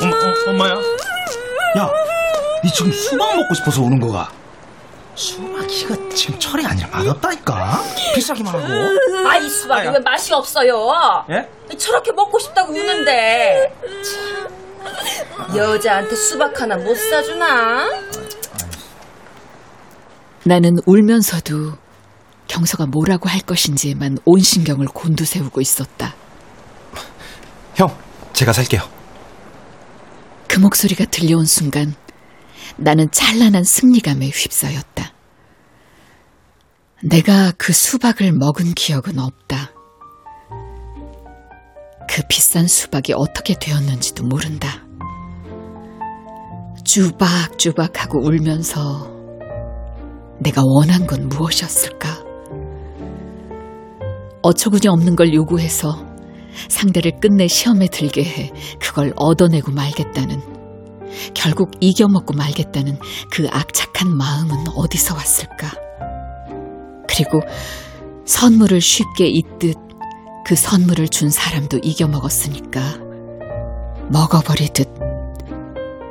[0.00, 0.74] 엄마, 어, 엄마야?
[1.78, 1.90] 야,
[2.64, 4.32] 니 지금 수박 먹고 싶어서 우는 거가?
[5.14, 7.82] 수박이가 지금 철이 아니라 맛없다니까?
[8.14, 9.28] 비싸기만 하고.
[9.28, 11.26] 아이, 수박이 왜 맛이 없어요?
[11.30, 11.76] 예?
[11.76, 13.74] 저렇게 먹고 싶다고 우는데.
[13.82, 14.48] 참,
[15.56, 17.88] 여자한테 수박 하나 못 사주나?
[20.44, 21.74] 나는 울면서도
[22.48, 26.14] 경서가 뭐라고 할 것인지에만 온 신경을 곤두세우고 있었다.
[27.74, 27.96] 형,
[28.32, 28.82] 제가 살게요.
[30.48, 31.94] 그 목소리가 들려온 순간
[32.76, 35.12] 나는 찬란한 승리감에 휩싸였다.
[37.04, 39.71] 내가 그 수박을 먹은 기억은 없다.
[42.08, 44.84] 그 비싼 수박이 어떻게 되었는지도 모른다.
[46.84, 49.10] 쭈박쭈박하고 울면서
[50.40, 52.22] 내가 원한 건 무엇이었을까?
[54.42, 56.04] 어처구니 없는 걸 요구해서
[56.68, 60.42] 상대를 끝내 시험에 들게 해 그걸 얻어내고 말겠다는
[61.34, 62.98] 결국 이겨먹고 말겠다는
[63.30, 65.72] 그 악착한 마음은 어디서 왔을까?
[67.08, 67.40] 그리고
[68.24, 69.76] 선물을 쉽게 잊듯
[70.44, 72.98] 그 선물을 준 사람도 이겨 먹었으니까.
[74.10, 74.88] 먹어버리듯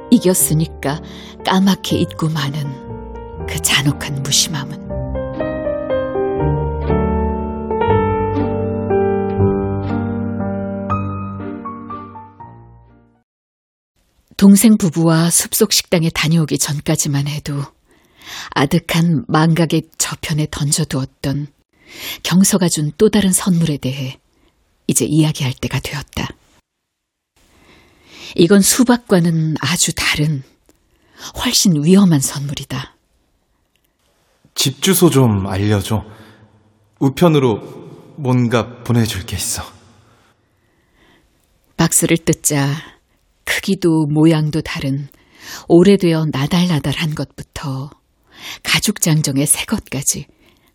[0.09, 1.01] 이겼으니까
[1.45, 4.89] 까맣게 잊고 마는 그 잔혹한 무심함은.
[14.37, 17.63] 동생 부부와 숲속 식당에 다녀오기 전까지만 해도
[18.51, 21.47] 아득한 망각의 저편에 던져두었던
[22.23, 24.20] 경서가 준 또 다른 선물에 대해
[24.91, 26.27] 이제 이야기할 때가 되었다.
[28.35, 30.43] 이건 수박과는 아주 다른,
[31.43, 32.95] 훨씬 위험한 선물이다.
[34.53, 36.03] 집 주소 좀 알려줘.
[36.99, 37.59] 우편으로
[38.17, 39.63] 뭔가 보내줄 게 있어.
[41.77, 42.75] 박스를 뜯자
[43.45, 45.07] 크기도 모양도 다른
[45.67, 47.89] 오래되어 나달나달한 것부터
[48.61, 50.27] 가죽 장정의 새 것까지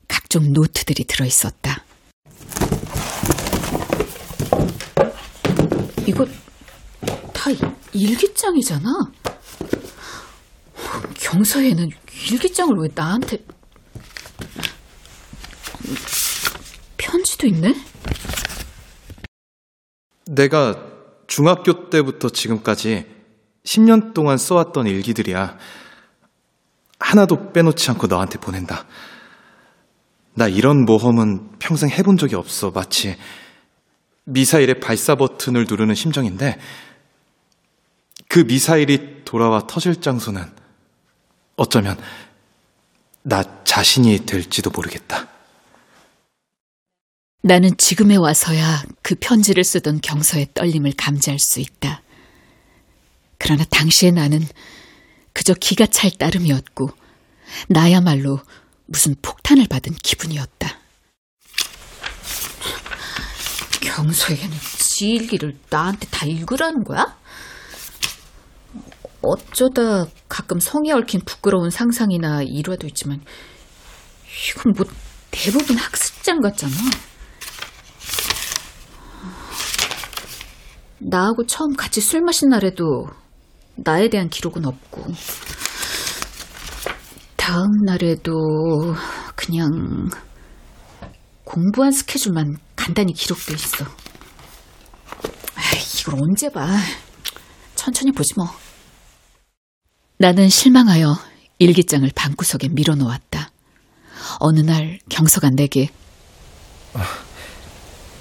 [0.09, 1.86] 각종 노트들이 들어 있었다.
[6.17, 6.27] 이거
[7.35, 7.51] 다
[7.93, 8.91] 일기장이잖아.
[11.19, 11.91] 경서에는
[12.31, 13.45] 일기장을 왜 나한테
[16.97, 17.75] 편지도 있네?
[20.27, 20.75] 내가
[21.27, 23.07] 중학교 때부터 지금까지
[23.65, 25.59] 10년 동안 써왔던 일기들이야.
[26.99, 28.87] 하나도 빼놓지 않고 너한테 보낸다.
[30.35, 32.71] 나 이런 모험은 평생 해본 적이 없어.
[32.71, 33.17] 마치
[34.27, 36.59] 미사일의 발사 버튼을 누르는 심정인데
[38.29, 40.45] 그 미사일이 돌아와 터질 장소는
[41.57, 41.97] 어쩌면
[43.23, 45.29] 나 자신이 될지도 모르겠다.
[47.43, 52.03] 나는 지금에 와서야 그 편지를 쓰던 경서의 떨림을 감지할 수 있다.
[53.39, 54.45] 그러나 당시에 나는
[55.33, 56.91] 그저 기가 찰 따름이었고,
[57.69, 58.41] 나야말로
[58.87, 60.86] 무슨 폭탄을 받은 기분이었다.
[63.87, 67.17] 경서에는 지 일기를 나한테 다 읽으라는 거야?
[69.23, 73.21] 어쩌다 가끔 성에 얽힌 부끄러운 상상이나 일화도 있지만,
[74.51, 74.87] 이건 뭐
[75.31, 76.73] 대부분 학습장 같잖아.
[80.99, 83.07] 나하고 처음 같이 술 마신 날에도
[83.77, 85.07] 나에 대한 기록은 없고,
[87.37, 88.33] 다음 날에도
[89.35, 89.71] 그냥
[91.45, 92.57] 공부한 스케줄만
[92.87, 93.85] 간단히 기록돼 있어.
[95.75, 96.69] 에이, 이걸 언제 봐.
[97.75, 98.47] 천천히 보지 뭐.
[100.19, 101.17] 나는 실망하여
[101.59, 103.51] 일기장을 방구석에 밀어놓았다.
[104.39, 105.91] 어느 날 경서가 내게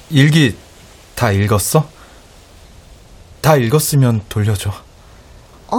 [0.10, 0.58] 일기
[1.14, 1.88] 다 읽었어?
[3.42, 4.72] 다 읽었으면 돌려줘.
[5.68, 5.78] 어?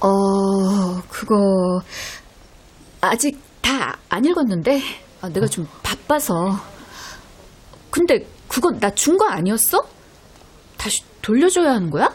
[0.00, 1.82] 어, 그거
[3.00, 4.82] 아직 다 안 읽었는데
[5.20, 6.58] 아, 내가 좀 바빠서.
[7.90, 9.88] 근데 그건 나 준 거 아니었어?
[10.76, 12.14] 다시 돌려줘야 하는 거야?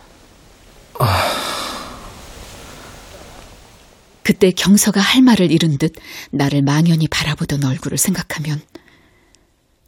[4.24, 5.94] 그때 경서가 할 말을 잃은 듯
[6.32, 8.62] 나를 망연히 바라보던 얼굴을 생각하면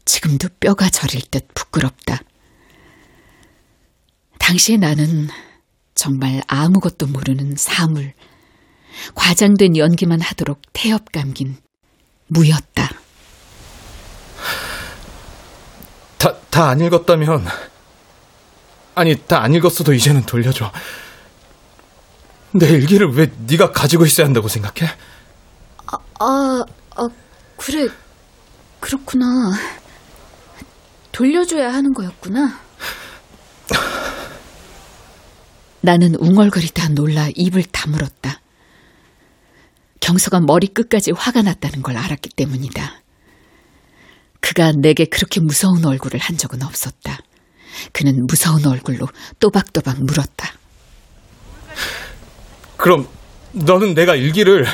[0.06, 2.22] 지금도 뼈가 저릴 듯 부끄럽다.
[4.38, 5.28] 당시에 나는
[5.96, 8.14] 정말 아무것도 모르는 사물,
[9.16, 11.58] 과장된 연기만 하도록 태엽 감긴
[12.28, 12.92] 무였다.
[16.58, 17.46] 다, 다안 읽었다면
[18.96, 20.72] 아니 다 안 읽었어도 이제는 돌려줘.
[22.52, 24.92] 내 일기를 왜 네가 가지고 있어야 한다고 생각해?
[25.86, 26.64] 아, 아,
[26.96, 27.08] 아,
[27.58, 27.88] 그래.
[28.80, 29.26] 그렇구나.
[31.12, 32.60] 돌려줘야 하는 거였구나.
[35.82, 38.42] 나는 웅얼거리다 놀라 입을 다물었다.
[40.00, 43.02] 경서가 머리 끝까지 화가 났다는 걸 알았기 때문이다.
[44.40, 47.20] 그가 내게 그렇게 무서운 얼굴을 한 적은 없었다.
[47.92, 49.08] 그는 무서운 얼굴로
[49.40, 50.54] 또박또박 물었다.
[52.76, 53.08] 그럼
[53.52, 54.66] 너는 내가 일기를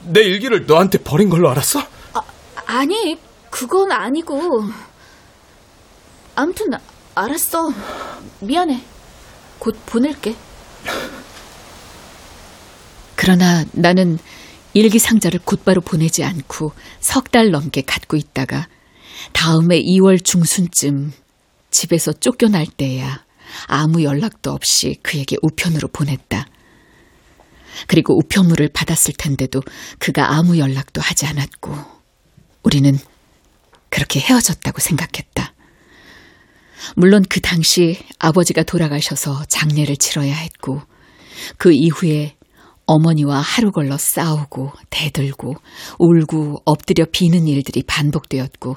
[0.00, 1.82] 내 일기를 너한테 버린 걸로 알았어?
[2.66, 3.18] 아니,
[3.50, 4.64] 그건 아니고.
[6.34, 6.66] 아무튼
[7.14, 7.70] 알았어.
[8.40, 8.82] 미안해.
[9.58, 10.36] 곧 보낼게.
[13.16, 14.18] 그러나 나는
[14.78, 18.68] 일기 상자를 곧바로 보내지 않고 석 달 넘게 갖고 있다가
[19.32, 21.12] 다음해 2월 중순쯤
[21.70, 23.24] 집에서 쫓겨날 때야
[23.66, 26.46] 아무 연락도 없이 그에게 우편으로 보냈다.
[27.88, 29.62] 그리고 우편물을 받았을 텐데도
[29.98, 31.74] 그가 아무 연락도 하지 않았고
[32.62, 32.96] 우리는
[33.88, 35.54] 그렇게 헤어졌다고 생각했다.
[36.94, 40.82] 물론 그 당시 아버지가 돌아가셔서 장례를 치러야 했고
[41.56, 42.37] 그 이후에
[42.88, 45.54] 어머니와 하루 걸러 싸우고 대들고
[45.98, 48.76] 울고 엎드려 비는 일들이 반복되었고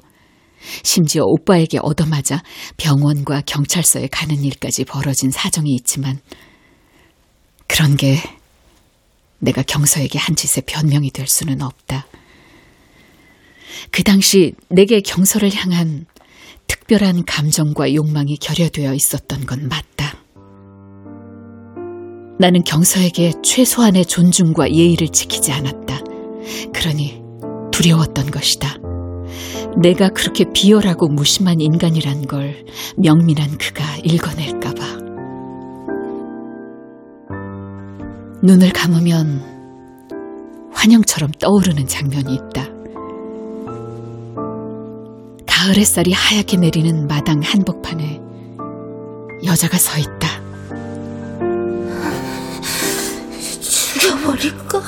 [0.84, 2.44] 심지어 오빠에게 얻어맞아
[2.78, 6.20] 병원과 경찰서에 가는 일까지 벌어진 사정이 있지만
[7.68, 8.18] 그런 게
[9.40, 12.06] 내가 경서에게 한 짓의 변명이 될 수는 없다.
[13.92, 16.06] 그 당시 내게 경서를 향한
[16.68, 20.11] 특별한 감정과 욕망이 결여되어 있었던 건 맞다.
[22.42, 26.00] 나는 경서에게 최소한의 존중과 예의를 지키지 않았다.
[26.74, 27.22] 그러니
[27.72, 28.78] 두려웠던 것이다.
[29.80, 32.66] 내가 그렇게 비열하고 무심한 인간이란 걸
[32.98, 34.82] 명민한 그가 읽어낼까봐.
[38.42, 39.44] 눈을 감으면
[40.74, 42.66] 환영처럼 떠오르는 장면이 있다.
[45.46, 48.20] 가을 햇살이 하얗게 내리는 마당 한복판에
[49.46, 50.21] 여자가 서 있다.
[54.22, 54.82] 죽여버릴까?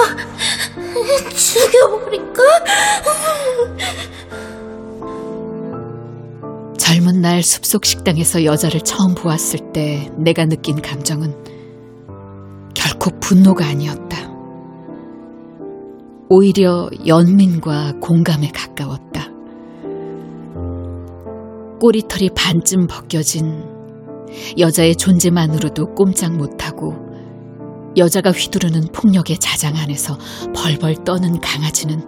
[1.36, 2.44] 죽여버릴까?
[6.78, 11.34] 젊은 날 숲속 식당에서 여자를 처음 보았을 때 내가 느낀 감정은
[12.76, 14.32] 결코 분노가 아니었다.
[16.30, 19.30] 오히려 연민과 공감에 가까웠다.
[21.80, 23.66] 꼬리털이 반쯤 벗겨진
[24.58, 27.13] 여자의 존재만으로도 꼼짝 못하고
[27.96, 30.18] 여자가 휘두르는 폭력의 자장 안에서
[30.56, 32.02] 벌벌 떠는 강아지는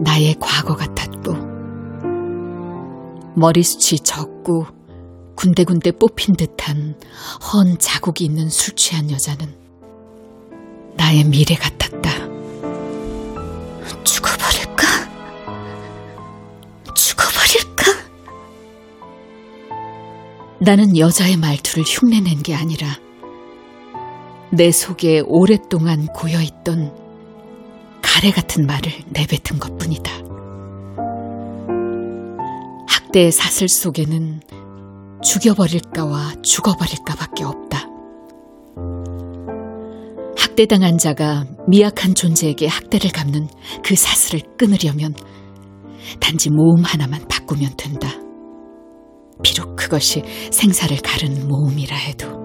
[0.00, 1.34] 나의 과거 같았고
[3.36, 4.66] 머리숱이 적고
[5.34, 6.96] 군데군데 뽑힌 듯한
[7.52, 9.54] 헌 자국이 있는 술 취한 여자는
[10.96, 12.10] 나의 미래 같았다.
[14.04, 14.86] 죽어버릴까?
[16.94, 17.84] 죽어버릴까?
[20.60, 22.98] 나는 여자의 말투를 흉내낸 게 아니라
[24.54, 26.92] 내 속에 오랫동안 고여있던
[28.02, 30.12] 가래 같은 말을 내뱉은 것 뿐이다.
[32.86, 34.42] 학대의 사슬 속에는
[35.22, 37.86] 죽여버릴까와 죽어버릴까밖에 없다.
[40.36, 43.48] 학대당한 자가 미약한 존재에게 학대를 갚는
[43.82, 45.14] 그 사슬을 끊으려면
[46.20, 48.10] 단지 모음 하나만 바꾸면 된다.
[49.42, 52.41] 비록 그것이 생사를 가른 모음이라 해도.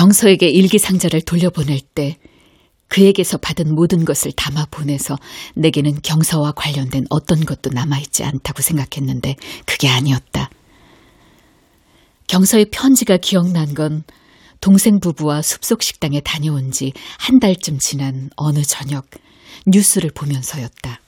[0.00, 2.16] 경서에게 일기상자를 돌려보낼 때
[2.88, 5.18] 그에게서 받은 모든 것을 담아 보내서
[5.54, 9.36] 내게는 경서와 관련된 어떤 것도 남아있지 않다고 생각했는데
[9.66, 10.48] 그게 아니었다.
[12.28, 14.02] 경서의 편지가 기억난 건
[14.62, 19.04] 동생 부부와 숲속 식당에 다녀온 지 한 달쯤 지난 어느 저녁
[19.66, 20.98] 뉴스를 보면서였다.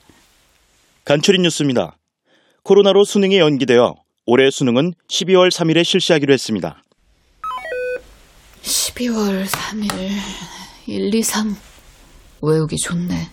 [1.05, 1.97] 간추린 뉴스입니다.
[2.61, 3.95] 코로나로 수능이 연기되어
[4.27, 6.82] 올해 수능은 12월 3일에 실시하기로 했습니다.
[8.63, 9.89] 12월 3일
[10.87, 11.55] 1, 2, 3
[12.41, 13.29] 외우기 좋네.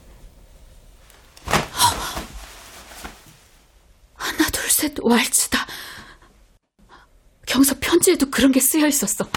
[4.15, 5.67] 하나 둘 셋 왈츠다.
[7.47, 9.29] 경서 편지에도 그런 게 쓰여 있었어.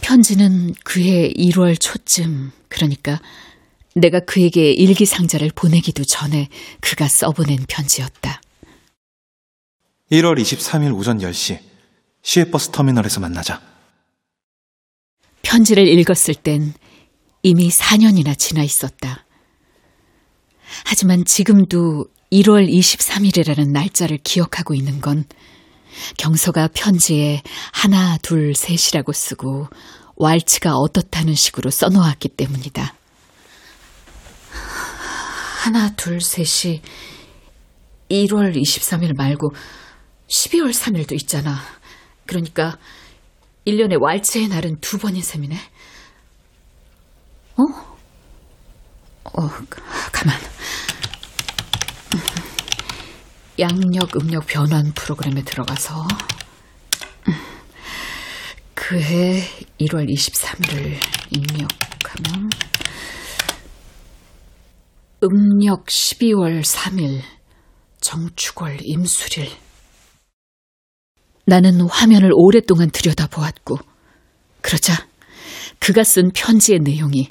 [0.00, 3.20] 편지는 그해 1월 초쯤 그러니까
[3.94, 6.48] 내가 그에게 일기상자를 보내기도 전에
[6.80, 8.40] 그가 써보낸 편지였다.
[10.12, 11.58] 1월 23일 오전 10시
[12.20, 13.62] 시외버스 터미널에서 만나자.
[15.40, 16.74] 편지를 읽었을 땐
[17.42, 19.24] 이미 4년이나 지나 있었다.
[20.84, 25.24] 하지만 지금도 1월 23일이라는 날짜를 기억하고 있는 건
[26.18, 27.42] 경서가 편지에
[27.72, 29.68] 하나, 둘, 셋이라고 쓰고
[30.16, 32.94] 왈츠가 어떻다는 식으로 써놓았기 때문이다.
[35.64, 36.82] 하나, 둘, 셋이
[38.10, 39.54] 1월 23일 말고
[40.32, 41.58] 12월 3일도 있잖아.
[42.26, 42.78] 그러니까
[43.66, 45.54] 1년에 왈츠의 날은 두 번인 셈이네.
[47.56, 47.62] 어?
[49.24, 49.48] 어,
[50.10, 50.38] 가만.
[53.58, 56.08] 양력, 음력 변환 프로그램에 들어가서
[58.74, 59.46] 그해
[59.78, 60.98] 1월 23일을
[61.30, 62.50] 입력하면
[65.22, 67.20] 음력 12월 3일
[68.00, 69.50] 정축월 임수릴
[71.44, 73.78] 나는 화면을 오랫동안 들여다보았고
[74.60, 75.06] 그러자
[75.78, 77.28] 그가 쓴 편지의 내용이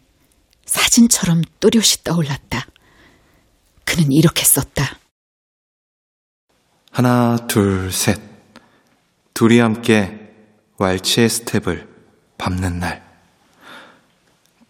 [0.65, 2.65] 사진처럼 또렷이 떠올랐다.
[3.85, 4.97] 그는 이렇게 썼다.
[6.91, 8.19] 하나, 둘, 셋.
[9.33, 10.33] 둘이 함께
[10.77, 11.89] 왈츠의 스텝을
[12.37, 13.03] 밟는 날.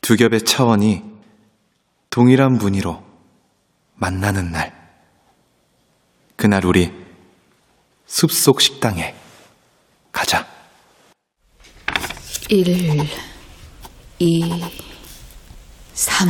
[0.01, 1.03] 두 겹의 차원이
[2.09, 3.03] 동일한 무늬로
[3.95, 4.73] 만나는 날.
[6.35, 6.91] 그날 우리
[8.05, 9.15] 숲속 식당에
[10.11, 10.47] 가자.
[12.53, 12.65] 1,
[14.19, 14.61] 2,
[15.93, 16.29] 3.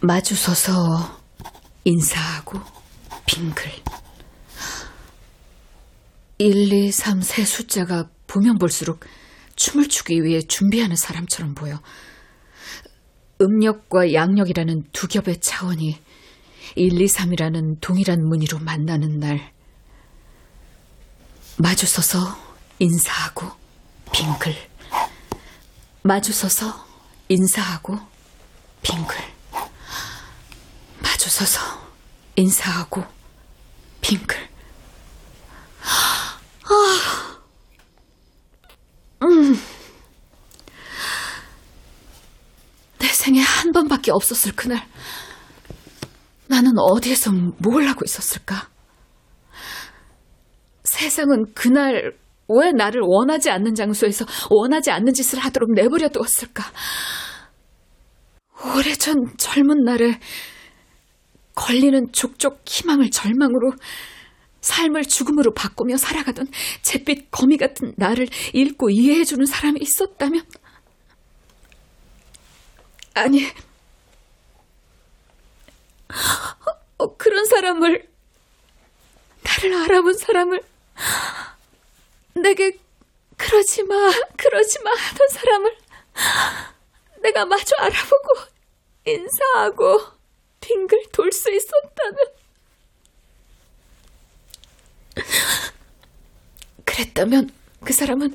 [0.00, 1.20] 마주서서
[1.84, 2.58] 인사하고
[3.26, 3.70] 빙글.
[6.38, 9.04] 1, 2, 3 세 숫자가 보면 볼수록
[9.54, 11.80] 춤을 추기 위해 준비하는 사람처럼 보여.
[13.40, 15.96] 음력과 양력이라는 두 겹의 차원이
[16.74, 19.52] 1, 2, 3이라는 동일한 무늬로 만나는 날.
[21.58, 22.36] 마주서서
[22.80, 23.59] 인사하고
[24.12, 24.54] 빙글.
[26.02, 26.86] 마주서서
[27.28, 27.98] 인사하고
[28.82, 29.16] 빙글.
[31.02, 31.60] 마주서서
[32.36, 33.04] 인사하고
[34.00, 34.48] 빙글.
[35.82, 36.40] 아,
[39.22, 39.54] 음.
[42.98, 44.86] 내 생에 한 번밖에 없었을 그날.
[46.46, 48.68] 나는 어디에서 뭘 하고 있었을까?
[50.84, 52.18] 세상은 그날
[52.50, 56.64] 왜 나를 원하지 않는 장소에서 원하지 않는 짓을 하도록 내버려 두었을까?
[58.76, 60.18] 오래전 젊은 날에
[61.54, 63.72] 걸리는 족족 희망을 절망으로
[64.60, 66.46] 삶을 죽음으로 바꾸며 살아가던
[66.82, 70.42] 잿빛 거미 같은 나를 읽고 이해해주는 사람이 있었다면
[73.14, 73.46] 아니
[76.98, 78.06] 어, 그런 사람을
[79.42, 80.60] 나를 알아본 사람을
[82.42, 82.72] 내게
[83.36, 83.94] 그러지 마
[84.36, 85.76] 그러지 마 하던 사람을
[87.22, 88.28] 내가 마주 알아보고
[89.06, 90.00] 인사하고
[90.60, 92.16] 빙글 돌 수 있었다면
[96.84, 97.50] 그랬다면
[97.84, 98.34] 그 사람은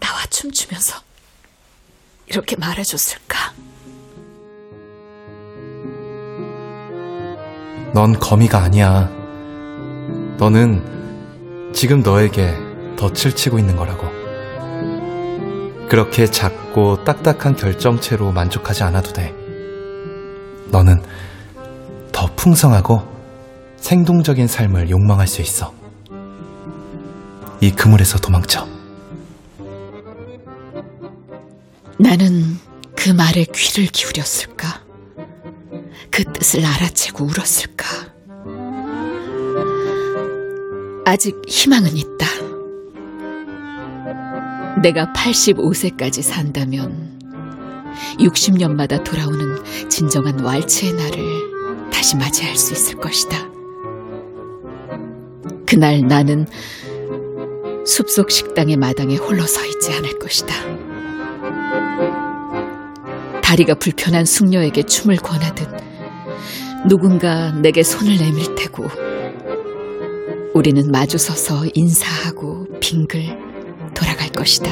[0.00, 1.02] 나와 춤추면서
[2.26, 3.52] 이렇게 말해줬을까?
[7.92, 9.08] 넌 거미가 아니야.
[10.38, 12.63] 너는 지금 너에게
[12.96, 14.08] 덫을 치고 있는 거라고.
[15.88, 19.34] 그렇게 작고 딱딱한 결정체로 만족하지 않아도 돼.
[20.70, 21.02] 너는
[22.10, 23.02] 더 풍성하고
[23.76, 25.74] 생동적인 삶을 욕망할 수 있어.
[27.60, 28.66] 이 그물에서 도망쳐.
[31.98, 32.58] 나는
[32.96, 34.82] 그 말에 귀를 기울였을까?
[36.10, 37.86] 그 뜻을 알아채고 울었을까?
[41.04, 42.33] 아직 희망은 있다.
[44.84, 47.18] 내가 85세까지 산다면
[48.18, 49.56] 60년마다 돌아오는
[49.88, 53.48] 진정한 왈츠의 날을 다시 맞이할 수 있을 것이다.
[55.66, 56.46] 그날 나는
[57.86, 60.54] 숲속 식당의 마당에 홀로 서 있지 않을 것이다.
[63.42, 65.66] 다리가 불편한 숙녀에게 춤을 권하듯
[66.86, 68.86] 누군가 내게 손을 내밀 테고
[70.52, 73.43] 우리는 마주서서 인사하고 빙글
[74.34, 74.70] 것이다.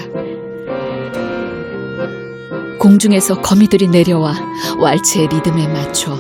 [2.79, 4.35] 공중에서 거미들이 내려와
[4.79, 6.13] 왈츠의 리듬에 맞춰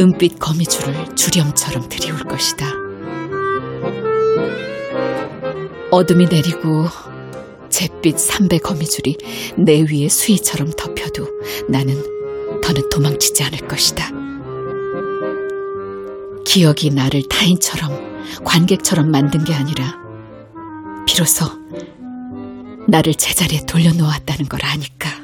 [0.00, 2.66] 은빛 거미줄을 주렴처럼 들이울 것이다.
[5.90, 6.86] 어둠이 내리고
[7.68, 9.16] 잿빛 삼배 거미줄이
[9.58, 11.26] 내 위에 수위처럼 덮여도
[11.68, 11.94] 나는
[12.62, 14.10] 더는 도망치지 않을 것이다.
[16.46, 19.98] 기억이 나를 타인처럼 관객처럼 만든 게 아니라
[21.06, 21.59] 비로소
[22.90, 25.19] 나를 제자리에 돌려놓았다는 걸 아니까.